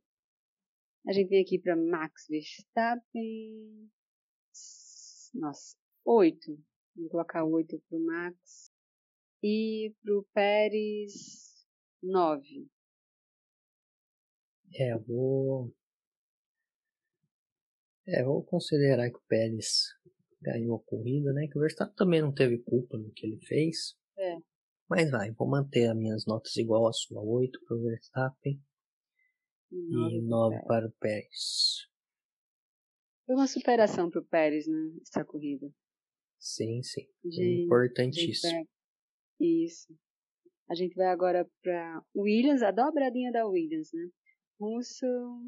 A 1.08 1.12
gente 1.12 1.28
vem 1.28 1.42
aqui 1.42 1.58
para 1.58 1.74
Max 1.74 2.26
Verstappen. 2.28 3.90
Nossa, 5.34 5.76
8. 6.04 6.56
Vou 6.94 7.08
colocar 7.08 7.44
8 7.44 7.82
para 7.88 7.98
o 7.98 8.04
Max. 8.04 8.70
E 9.42 9.92
para 10.00 10.16
o 10.16 10.24
Pérez, 10.32 11.66
9. 12.00 12.68
É, 14.74 14.92
eu 14.92 15.00
vou. 15.00 15.74
É, 18.06 18.22
vou 18.22 18.44
considerar 18.44 19.10
que 19.10 19.16
o 19.16 19.22
Pérez 19.26 19.88
ganhou 20.40 20.76
a 20.76 20.84
corrida, 20.84 21.32
né? 21.32 21.48
Que 21.48 21.58
o 21.58 21.60
Verstappen 21.60 21.96
também 21.96 22.22
não 22.22 22.32
teve 22.32 22.58
culpa 22.58 22.96
no 22.96 23.10
que 23.12 23.26
ele 23.26 23.40
fez. 23.40 23.96
É. 24.16 24.36
Mas 24.90 25.08
vai, 25.08 25.30
vou 25.30 25.48
manter 25.48 25.88
as 25.88 25.96
minhas 25.96 26.26
notas 26.26 26.56
igual 26.56 26.88
a 26.88 26.92
sua. 26.92 27.22
8 27.22 27.60
para 27.64 27.76
o 27.76 27.82
Verstappen 27.82 28.60
e 29.70 30.20
9 30.20 30.64
para 30.66 30.88
o 30.88 30.92
Pérez. 30.98 31.86
Foi 33.24 33.36
uma 33.36 33.46
superação 33.46 34.10
para 34.10 34.20
o 34.20 34.24
Pérez, 34.24 34.66
né? 34.66 34.90
Essa 35.00 35.24
corrida. 35.24 35.72
Sim, 36.40 36.82
sim. 36.82 37.06
Gente, 37.24 37.66
importantíssimo. 37.66 38.52
Vai... 38.52 38.64
Isso. 39.38 39.96
A 40.68 40.74
gente 40.74 40.96
vai 40.96 41.06
agora 41.06 41.48
para 41.62 42.04
Williams, 42.16 42.62
a 42.62 42.72
dobradinha 42.72 43.30
da 43.30 43.46
Williams, 43.46 43.92
né? 43.92 44.08
Russell, 44.60 45.40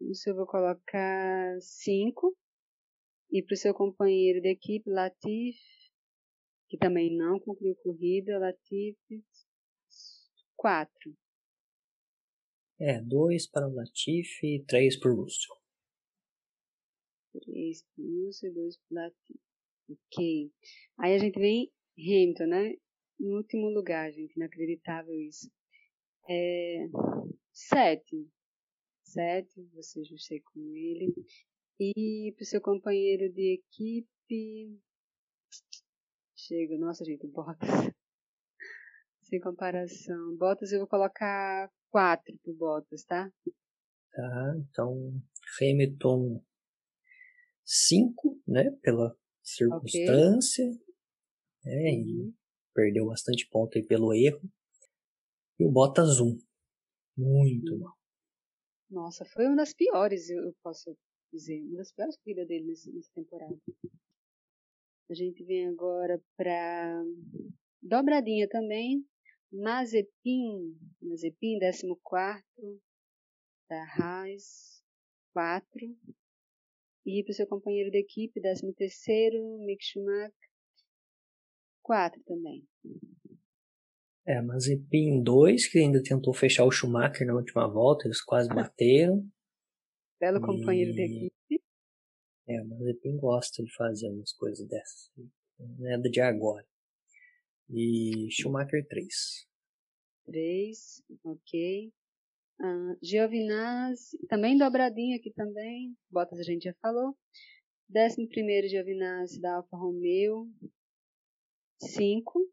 Russell 0.00 0.32
eu 0.32 0.36
vou 0.36 0.46
colocar 0.46 1.60
5. 1.60 2.36
E 3.32 3.42
para 3.42 3.54
o 3.54 3.56
seu 3.56 3.74
companheiro 3.74 4.40
de 4.40 4.48
equipe, 4.48 4.88
Latif, 4.88 5.58
que 6.70 6.78
também 6.78 7.16
não 7.16 7.40
concluiu 7.40 7.74
corrida, 7.82 8.38
Latifi, 8.38 9.24
4. 10.56 11.16
É, 12.78 13.02
2 13.02 13.48
para 13.48 13.68
o 13.68 13.74
Latifi 13.74 14.54
e 14.54 14.64
3 14.64 14.98
para 15.00 15.12
o 15.12 15.16
Russell. 15.16 15.56
3 17.32 17.82
para 17.82 18.04
o 18.04 18.24
Russell 18.24 18.50
e 18.50 18.54
2 18.54 18.76
para 18.76 18.92
o 18.92 18.94
Latifi. 18.94 19.40
Ok. 19.90 20.52
Aí 20.98 21.14
a 21.14 21.18
gente 21.18 21.38
vem 21.38 21.72
Hamilton, 21.98 22.46
né? 22.46 22.76
No 23.18 23.38
último 23.38 23.68
lugar, 23.68 24.12
gente. 24.12 24.36
Inacreditável 24.36 25.20
isso. 25.20 25.50
É, 26.28 26.86
7. 27.52 28.30
7, 29.02 29.60
você 29.74 30.00
ajustei 30.00 30.40
com 30.40 30.60
ele. 30.76 31.12
E 31.80 32.32
para 32.36 32.44
o 32.44 32.46
seu 32.46 32.60
companheiro 32.60 33.32
de 33.32 33.54
equipe, 33.54 34.78
Chega, 36.50 36.76
nossa 36.78 37.04
gente, 37.04 37.28
Bottas. 37.28 37.60
Sem 39.22 39.40
comparação. 39.40 40.36
Bottas 40.36 40.72
eu 40.72 40.80
vou 40.80 40.88
colocar 40.88 41.70
4 41.92 42.36
pro 42.42 42.52
Bottas, 42.52 43.04
tá? 43.04 43.32
Tá, 44.10 44.54
então 44.58 45.22
Hamilton 45.60 46.44
5, 47.64 48.42
né? 48.48 48.68
Pela 48.82 49.16
circunstância. 49.40 50.66
Okay. 50.66 50.82
É, 51.66 51.94
e 51.94 52.18
uhum. 52.18 52.34
perdeu 52.74 53.06
bastante 53.06 53.48
ponto 53.48 53.78
aí 53.78 53.84
pelo 53.84 54.12
erro. 54.12 54.42
E 55.56 55.64
o 55.64 55.70
Bottas 55.70 56.18
1. 56.18 56.36
Muito 57.16 57.78
mal. 57.78 57.96
Nossa, 58.90 59.24
foi 59.24 59.46
uma 59.46 59.54
das 59.54 59.72
piores, 59.72 60.28
eu 60.28 60.52
posso 60.64 60.98
dizer. 61.32 61.62
Uma 61.62 61.76
das 61.76 61.92
piores 61.92 62.16
corridas 62.16 62.48
dele 62.48 62.66
nessa 62.66 63.12
temporada. 63.14 63.56
A 65.10 65.14
gente 65.14 65.42
vem 65.42 65.66
agora 65.66 66.22
para 66.36 67.02
dobradinha 67.82 68.48
também. 68.48 69.04
Mazepin, 69.52 70.78
Mazepin, 71.02 71.58
14 71.58 72.80
da 73.68 73.84
Haas, 73.98 74.80
4. 75.34 75.64
E 77.06 77.24
para 77.24 77.32
o 77.32 77.34
seu 77.34 77.46
companheiro 77.48 77.90
de 77.90 77.98
equipe, 77.98 78.40
13 78.40 78.72
terceiro, 78.74 79.58
Mick 79.64 79.84
Schumacher, 79.84 80.32
4 81.82 82.22
também. 82.24 82.64
É, 84.24 84.40
Mazepin 84.40 85.24
2, 85.24 85.66
que 85.66 85.80
ainda 85.80 86.00
tentou 86.04 86.32
fechar 86.32 86.64
o 86.64 86.70
Schumacher 86.70 87.26
na 87.26 87.34
última 87.34 87.66
volta, 87.66 88.06
eles 88.06 88.22
quase 88.22 88.48
bateram. 88.48 89.28
Belo 90.20 90.38
e... 90.38 90.40
companheiro 90.40 90.92
de 90.92 91.02
equipe. 91.02 91.64
É, 92.50 92.64
mas 92.64 92.80
ele 92.80 93.16
gosta 93.16 93.62
de 93.62 93.72
fazer 93.76 94.08
umas 94.08 94.32
coisas 94.32 94.66
dessas. 94.66 95.08
Não 95.56 95.88
é 95.88 95.96
de 95.96 96.20
agora. 96.20 96.66
E 97.68 98.28
Schumacher 98.28 98.84
3. 98.88 99.46
3, 100.26 101.02
ok. 101.24 101.92
Uh, 102.60 102.98
Giovinazzi, 103.00 104.18
também 104.26 104.58
dobradinha 104.58 105.16
aqui 105.16 105.30
também. 105.30 105.96
Bottas 106.10 106.40
a 106.40 106.42
gente 106.42 106.64
já 106.64 106.74
falou. 106.82 107.16
11 107.94 108.26
primeiro 108.26 108.66
Giovinazzi 108.66 109.40
da 109.40 109.54
Alfa 109.54 109.76
Romeo. 109.76 110.50
5. 111.80 112.50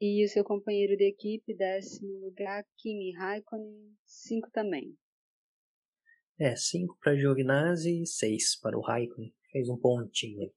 E 0.00 0.24
o 0.24 0.28
seu 0.28 0.42
companheiro 0.42 0.96
de 0.96 1.04
equipe, 1.04 1.54
décimo 1.54 2.18
lugar, 2.18 2.64
Kimi 2.78 3.12
Raikkonen, 3.12 3.94
5 4.06 4.50
também. 4.50 4.96
É, 6.44 6.56
5 6.56 6.98
para 7.00 7.14
Giovinazzi 7.14 8.02
e 8.02 8.04
6 8.04 8.56
para 8.56 8.76
o 8.76 8.80
Raikkonen. 8.80 9.32
Fez 9.52 9.68
um 9.68 9.76
pontinho. 9.76 10.52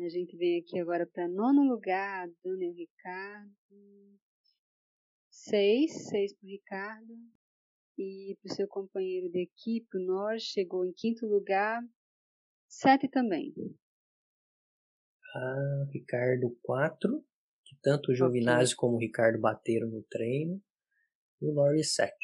A 0.00 0.08
gente 0.08 0.34
vem 0.38 0.58
aqui 0.58 0.78
agora 0.78 1.06
para 1.06 1.28
nono 1.28 1.62
lugar, 1.70 2.26
Daniel 2.42 2.72
Ricardo. 2.72 3.52
6, 5.28 6.08
6 6.08 6.32
para 6.32 6.46
o 6.46 6.48
Ricardo. 6.48 7.14
E 7.98 8.38
para 8.40 8.52
o 8.52 8.54
seu 8.54 8.66
companheiro 8.66 9.30
de 9.30 9.42
equipe, 9.42 9.98
o 9.98 10.00
Norris, 10.00 10.44
chegou 10.44 10.86
em 10.86 10.94
quinto 10.94 11.26
lugar. 11.26 11.86
7 12.68 13.08
também. 13.08 13.52
Ah, 15.34 15.88
Ricardo 15.92 16.58
4, 16.62 17.22
que 17.66 17.76
tanto 17.82 18.12
o 18.12 18.14
Giovinazzi 18.14 18.72
okay. 18.72 18.76
como 18.76 18.96
o 18.96 18.98
Ricardo 18.98 19.38
bateram 19.38 19.88
no 19.88 20.02
treino. 20.04 20.58
E 21.38 21.46
o 21.46 21.52
Norris 21.52 21.94
7 21.94 22.16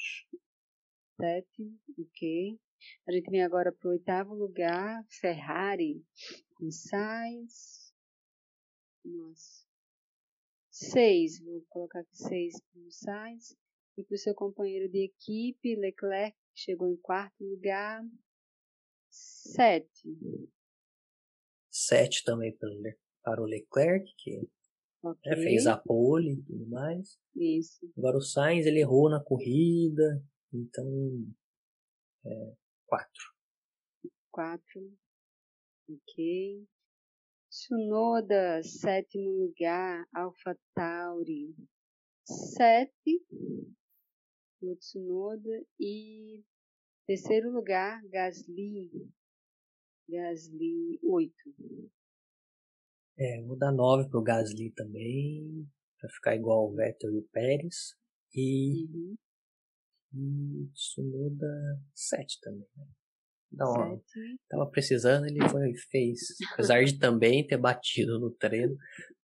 sete, 1.16 1.78
ok. 1.98 2.60
A 3.06 3.12
gente 3.12 3.30
vem 3.30 3.42
agora 3.42 3.72
para 3.72 3.88
o 3.88 3.92
oitavo 3.92 4.34
lugar, 4.34 5.04
Ferrari, 5.08 6.04
com 6.54 6.70
Sainz. 6.70 7.92
Nossa. 9.04 9.66
Seis, 10.70 11.38
vou 11.40 11.62
colocar 11.68 12.00
aqui 12.00 12.16
seis 12.16 12.60
para 12.60 12.80
o 12.80 12.90
Sainz. 12.90 13.56
E 13.96 14.02
para 14.02 14.14
o 14.14 14.18
seu 14.18 14.34
companheiro 14.34 14.90
de 14.90 15.04
equipe, 15.04 15.76
Leclerc, 15.76 16.36
que 16.54 16.60
chegou 16.60 16.88
em 16.88 16.96
quarto 16.96 17.44
lugar. 17.44 18.02
Sete. 19.10 20.08
Sete 21.70 22.24
também 22.24 22.56
para 23.22 23.42
o 23.42 23.44
Leclerc, 23.44 24.10
que 24.16 24.38
né, 24.40 25.10
okay. 25.10 25.34
fez 25.36 25.66
a 25.66 25.76
pole 25.76 26.32
e 26.32 26.42
tudo 26.42 26.66
mais. 26.68 27.18
Isso. 27.36 27.86
Agora 27.96 28.16
o 28.16 28.22
Sainz, 28.22 28.64
ele 28.64 28.80
errou 28.80 29.10
na 29.10 29.22
corrida, 29.22 30.24
então, 30.52 30.86
é, 32.24 32.56
quatro. 32.86 33.32
Quatro. 34.30 34.92
Ok. 35.88 36.66
Tsunoda, 37.50 38.62
sétimo 38.62 39.30
lugar, 39.30 40.06
Alpha 40.14 40.58
Tauri, 40.74 41.54
sete, 42.24 43.22
Tsunoda, 44.78 45.66
e 45.78 46.42
terceiro 47.06 47.50
lugar, 47.50 48.00
Gasly, 48.08 48.90
Gasly, 50.08 50.98
oito. 51.02 51.54
É, 53.18 53.42
vou 53.42 53.58
dar 53.58 53.70
nove 53.70 54.08
pro 54.08 54.22
Gasly 54.22 54.70
também, 54.70 55.68
para 55.98 56.08
ficar 56.08 56.34
igual 56.34 56.70
o 56.70 56.74
Vettel 56.74 57.12
e 57.12 57.18
o 57.18 57.28
Pérez, 57.28 57.94
e, 58.34 58.86
uhum. 58.86 59.14
E 60.14 60.68
Tsunoda, 60.74 61.80
sete 61.94 62.38
também, 62.40 62.66
né? 62.76 62.86
Não, 63.54 64.02
tava 64.48 64.66
precisando, 64.70 65.26
ele 65.26 65.46
foi, 65.48 65.74
fez. 65.90 66.20
Apesar 66.54 66.82
de 66.84 66.98
também 66.98 67.46
ter 67.46 67.58
batido 67.58 68.18
no 68.18 68.30
treino, 68.30 68.76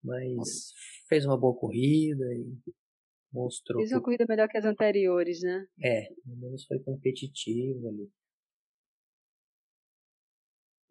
mas 0.04 0.72
fez 1.08 1.24
uma 1.24 1.38
boa 1.38 1.58
corrida 1.58 2.24
e 2.34 2.72
mostrou. 3.32 3.78
Fez 3.78 3.92
uma 3.92 4.00
que... 4.00 4.04
corrida 4.04 4.26
melhor 4.28 4.48
que 4.48 4.58
as 4.58 4.66
anteriores, 4.66 5.40
né? 5.40 5.66
É, 5.82 6.12
pelo 6.22 6.36
menos 6.36 6.66
foi 6.66 6.78
competitivo 6.80 7.88
ali. 7.88 8.10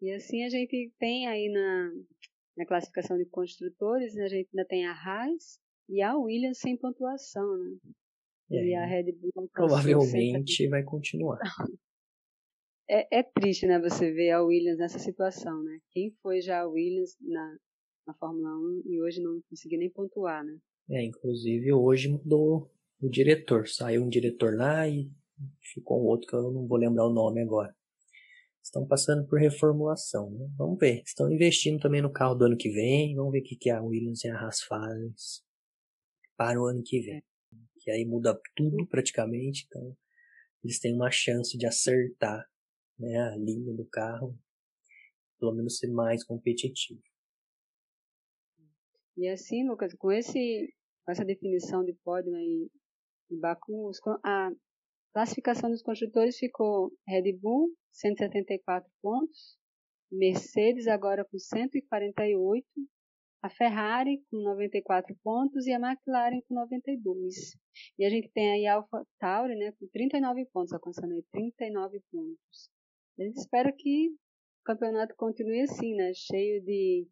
E 0.00 0.12
assim 0.12 0.44
a 0.44 0.48
gente 0.48 0.92
tem 0.98 1.28
aí 1.28 1.48
na, 1.48 1.92
na 2.56 2.66
classificação 2.66 3.16
de 3.16 3.26
construtores, 3.26 4.14
né, 4.14 4.24
a 4.24 4.28
gente 4.28 4.48
ainda 4.52 4.66
tem 4.66 4.86
a 4.86 4.92
Haas 4.92 5.60
e 5.88 6.02
a 6.02 6.16
Williams 6.16 6.58
sem 6.58 6.76
pontuação, 6.76 7.56
né? 7.56 7.78
E, 8.50 8.70
e 8.70 8.74
a 8.74 8.86
Red 8.86 9.12
Bull 9.12 9.48
provavelmente 9.52 10.68
vai 10.68 10.82
continuar. 10.82 11.38
é, 12.88 13.18
é, 13.18 13.22
triste, 13.22 13.66
né, 13.66 13.78
você 13.78 14.10
ver 14.12 14.30
a 14.30 14.42
Williams 14.42 14.78
nessa 14.78 14.98
situação, 14.98 15.62
né? 15.62 15.78
Quem 15.90 16.10
foi 16.22 16.40
já 16.40 16.60
a 16.60 16.66
Williams 16.66 17.16
na, 17.20 17.58
na 18.06 18.14
Fórmula 18.14 18.50
1 18.50 18.82
e 18.86 19.02
hoje 19.02 19.20
não 19.20 19.40
conseguiu 19.48 19.78
nem 19.78 19.90
pontuar, 19.90 20.44
né? 20.44 20.58
É, 20.90 21.04
inclusive 21.04 21.72
hoje 21.72 22.08
mudou 22.08 22.70
o 23.00 23.08
diretor. 23.08 23.68
Saiu 23.68 24.02
um 24.02 24.08
diretor 24.08 24.56
lá 24.56 24.88
e 24.88 25.10
ficou 25.60 26.02
um 26.02 26.06
outro 26.06 26.26
que 26.26 26.34
eu 26.34 26.50
não 26.50 26.66
vou 26.66 26.78
lembrar 26.78 27.06
o 27.06 27.12
nome 27.12 27.42
agora. 27.42 27.76
Estão 28.62 28.86
passando 28.86 29.26
por 29.26 29.38
reformulação, 29.38 30.30
né? 30.30 30.48
Vamos 30.56 30.78
ver. 30.78 31.02
Estão 31.04 31.30
investindo 31.30 31.80
também 31.80 32.02
no 32.02 32.12
carro 32.12 32.34
do 32.34 32.44
ano 32.46 32.56
que 32.56 32.70
vem. 32.70 33.14
Vamos 33.14 33.32
ver 33.32 33.40
o 33.40 33.42
que, 33.42 33.56
que 33.56 33.70
a 33.70 33.82
Williams 33.82 34.24
e 34.24 34.28
a 34.28 34.38
Haas 34.38 34.60
fazem 34.62 35.14
para 36.36 36.60
o 36.60 36.66
ano 36.66 36.82
que 36.84 37.00
vem. 37.00 37.22
Que 37.88 37.92
aí 37.92 38.04
muda 38.04 38.38
tudo 38.54 38.86
praticamente. 38.86 39.64
Então 39.66 39.96
eles 40.62 40.78
têm 40.78 40.94
uma 40.94 41.10
chance 41.10 41.56
de 41.56 41.66
acertar 41.66 42.46
né, 42.98 43.16
a 43.18 43.36
linha 43.36 43.72
do 43.72 43.86
carro, 43.86 44.38
pelo 45.40 45.54
menos 45.54 45.78
ser 45.78 45.90
mais 45.90 46.22
competitivo. 46.22 47.00
E 49.16 49.26
assim, 49.26 49.66
Lucas, 49.66 49.94
com 49.94 50.12
esse 50.12 50.70
com 51.02 51.12
essa 51.12 51.24
definição 51.24 51.82
de 51.82 51.94
pódio 52.04 52.34
aí 52.34 52.68
em 53.30 53.40
Baku, 53.40 53.90
a 54.22 54.50
classificação 55.14 55.70
dos 55.70 55.80
construtores 55.80 56.36
ficou 56.36 56.92
Red 57.06 57.32
Bull 57.40 57.74
174 57.92 58.86
pontos, 59.00 59.56
Mercedes 60.12 60.86
agora 60.86 61.24
com 61.24 61.38
148, 61.38 62.66
a 63.42 63.48
Ferrari 63.48 64.22
com 64.30 64.42
94 64.42 65.16
pontos 65.22 65.66
e 65.66 65.72
a 65.72 65.78
McLaren 65.78 66.40
com 66.48 66.54
92. 66.54 67.56
E 67.98 68.04
a 68.04 68.10
gente 68.10 68.30
tem 68.32 68.52
aí 68.52 68.66
a 68.66 68.74
Alfa 68.74 69.06
Tauri, 69.18 69.54
né, 69.56 69.72
com 69.78 69.86
39 69.88 70.44
pontos, 70.52 70.72
alcançando 70.72 71.14
aí 71.14 71.24
39 71.32 72.00
pontos. 72.10 72.70
A 73.18 73.22
gente 73.22 73.36
espera 73.36 73.72
que 73.76 74.10
o 74.10 74.64
campeonato 74.64 75.14
continue 75.16 75.62
assim, 75.62 75.94
né? 75.94 76.12
Cheio 76.14 76.62
de 76.62 77.08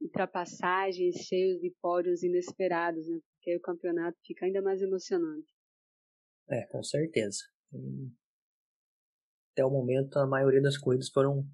ultrapassagens, 0.00 1.16
cheio 1.26 1.58
de 1.58 1.74
pódios 1.80 2.22
inesperados, 2.22 3.08
né? 3.08 3.18
Porque 3.32 3.56
o 3.56 3.60
campeonato 3.60 4.16
fica 4.24 4.46
ainda 4.46 4.62
mais 4.62 4.82
emocionante. 4.82 5.52
É, 6.48 6.64
com 6.66 6.82
certeza. 6.82 7.38
Até 9.52 9.64
o 9.64 9.70
momento, 9.70 10.16
a 10.18 10.26
maioria 10.26 10.62
das 10.62 10.78
corridas 10.78 11.08
foram 11.08 11.44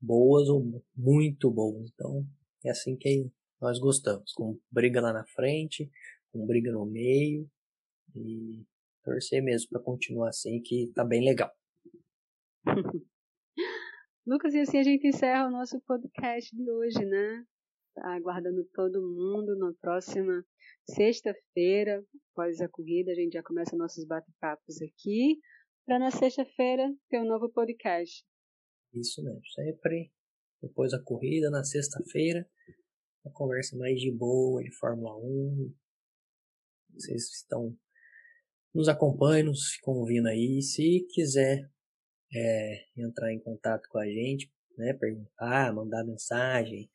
boas 0.00 0.48
ou 0.48 0.82
muito 0.94 1.50
boas. 1.50 1.90
Então, 1.94 2.26
é 2.64 2.70
assim 2.70 2.96
que 2.96 3.30
nós 3.60 3.78
gostamos. 3.78 4.32
Com 4.32 4.58
briga 4.70 5.00
lá 5.00 5.12
na 5.12 5.26
frente, 5.26 5.90
com 6.32 6.46
briga 6.46 6.72
no 6.72 6.86
meio. 6.86 7.48
E 8.14 8.64
torcer 9.04 9.42
mesmo 9.42 9.68
para 9.70 9.82
continuar 9.82 10.28
assim, 10.28 10.60
que 10.62 10.90
tá 10.94 11.04
bem 11.04 11.24
legal. 11.24 11.50
Lucas, 14.26 14.52
e 14.54 14.60
assim 14.60 14.78
a 14.78 14.82
gente 14.82 15.06
encerra 15.06 15.46
o 15.46 15.50
nosso 15.50 15.80
podcast 15.86 16.54
de 16.54 16.70
hoje, 16.70 17.04
né? 17.04 17.44
Tá 17.94 18.14
aguardando 18.14 18.62
todo 18.74 19.00
mundo 19.00 19.56
na 19.56 19.72
próxima 19.80 20.44
sexta-feira, 20.84 22.04
após 22.32 22.60
a 22.60 22.68
corrida, 22.68 23.12
a 23.12 23.14
gente 23.14 23.32
já 23.32 23.42
começa 23.42 23.76
nossos 23.76 24.06
bate-papos 24.06 24.80
aqui, 24.82 25.38
para 25.86 25.98
na 25.98 26.10
sexta-feira 26.10 26.94
ter 27.08 27.20
um 27.20 27.26
novo 27.26 27.50
podcast. 27.50 28.22
Isso 28.92 29.22
mesmo, 29.22 29.46
sempre 29.46 30.10
depois 30.62 30.92
da 30.92 31.02
corrida, 31.02 31.50
na 31.50 31.64
sexta-feira, 31.64 32.48
uma 33.24 33.32
conversa 33.32 33.76
mais 33.76 34.00
de 34.00 34.10
boa 34.10 34.62
de 34.62 34.72
Fórmula 34.76 35.16
1. 35.16 35.74
Vocês 36.94 37.30
estão 37.34 37.76
nos 38.74 38.88
acompanham, 38.88 39.46
nos 39.46 39.72
ficam 39.72 39.94
ouvindo 39.94 40.26
aí. 40.28 40.60
Se 40.62 41.06
quiser 41.10 41.68
é, 42.34 42.84
entrar 42.96 43.32
em 43.32 43.40
contato 43.40 43.88
com 43.88 43.98
a 43.98 44.06
gente, 44.06 44.52
né, 44.76 44.92
perguntar, 44.94 45.74
mandar 45.74 46.04
mensagem, 46.04 46.90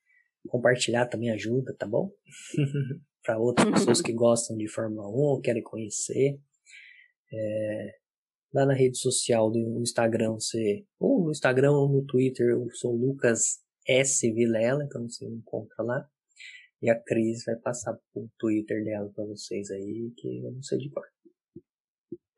compartilhar 0.48 1.08
também 1.08 1.32
ajuda, 1.32 1.76
tá 1.78 1.86
bom? 1.86 2.12
Para 3.24 3.40
outras 3.40 3.70
pessoas 3.70 4.02
que 4.02 4.14
gostam 4.14 4.58
de 4.58 4.68
Fórmula 4.68 5.08
1, 5.38 5.42
querem 5.42 5.64
conhecer. 5.64 6.40
É, 7.32 8.00
lá 8.54 8.66
na 8.66 8.74
rede 8.74 8.98
social 8.98 9.50
do 9.50 9.82
Instagram, 9.82 10.34
você, 10.34 10.86
ou 11.00 11.24
no 11.26 11.32
Instagram 11.32 11.72
ou 11.72 11.90
no 11.90 12.06
Twitter, 12.06 12.50
eu 12.50 12.70
sou 12.72 12.96
Lucas 12.96 13.64
S. 13.88 14.32
Vilela, 14.32 14.84
então 14.84 15.10
você 15.10 15.28
me 15.28 15.38
encontra 15.38 15.84
lá. 15.84 16.08
E 16.82 16.90
a 16.90 17.00
Cris 17.00 17.46
vai 17.46 17.56
passar 17.56 17.98
o 18.14 18.30
Twitter 18.38 18.84
dela 18.84 19.10
para 19.14 19.26
vocês 19.26 19.72
aí, 19.72 20.12
que 20.18 20.44
eu 20.44 20.52
não 20.52 20.62
sei 20.62 20.78
de 20.78 20.90
cor. 20.90 21.08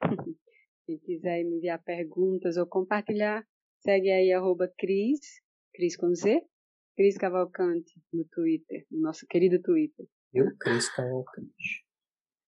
Se 0.86 0.99
quiser 0.99 1.41
enviar 1.41 1.84
perguntas 1.84 2.58
ou 2.58 2.67
compartilhar, 2.67 3.43
segue 3.80 4.12
aí 4.12 4.32
arroba 4.32 4.71
Cris, 4.78 5.41
Cris 5.73 5.97
com 5.97 6.13
Z, 6.13 6.43
Cris 6.95 7.17
Cavalcante 7.17 7.99
no 8.13 8.23
Twitter, 8.25 8.86
no 8.91 9.01
nosso 9.01 9.25
querido 9.25 9.60
Twitter. 9.62 10.06
Eu, 10.32 10.56
Cris 10.60 10.88
Cavalcante. 10.93 11.84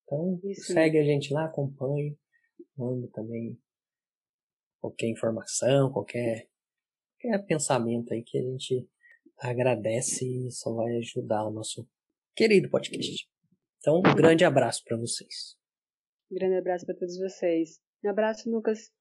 Então, 0.03 0.39
Isso 0.43 0.71
segue 0.71 0.97
mesmo. 0.97 1.09
a 1.09 1.13
gente 1.13 1.33
lá, 1.33 1.45
acompanhe, 1.45 2.15
manda 2.77 3.07
também 3.13 3.59
qualquer 4.79 5.07
informação, 5.07 5.91
qualquer, 5.91 6.47
qualquer 7.19 7.45
pensamento 7.45 8.13
aí 8.13 8.23
que 8.23 8.37
a 8.37 8.41
gente 8.41 8.89
agradece 9.39 10.25
e 10.25 10.51
só 10.51 10.73
vai 10.73 10.97
ajudar 10.97 11.45
o 11.45 11.51
nosso 11.51 11.87
querido 12.35 12.69
podcast. 12.69 13.27
Então, 13.79 13.99
um 13.99 14.15
grande 14.15 14.43
abraço 14.43 14.83
para 14.83 14.97
vocês. 14.97 15.57
Um 16.31 16.35
grande 16.35 16.57
abraço 16.57 16.85
para 16.85 16.95
todos 16.95 17.17
vocês. 17.17 17.79
Um 18.03 18.09
abraço, 18.09 18.49
Lucas. 18.49 18.91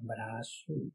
Um 0.00 0.10
abraço. 0.10 0.92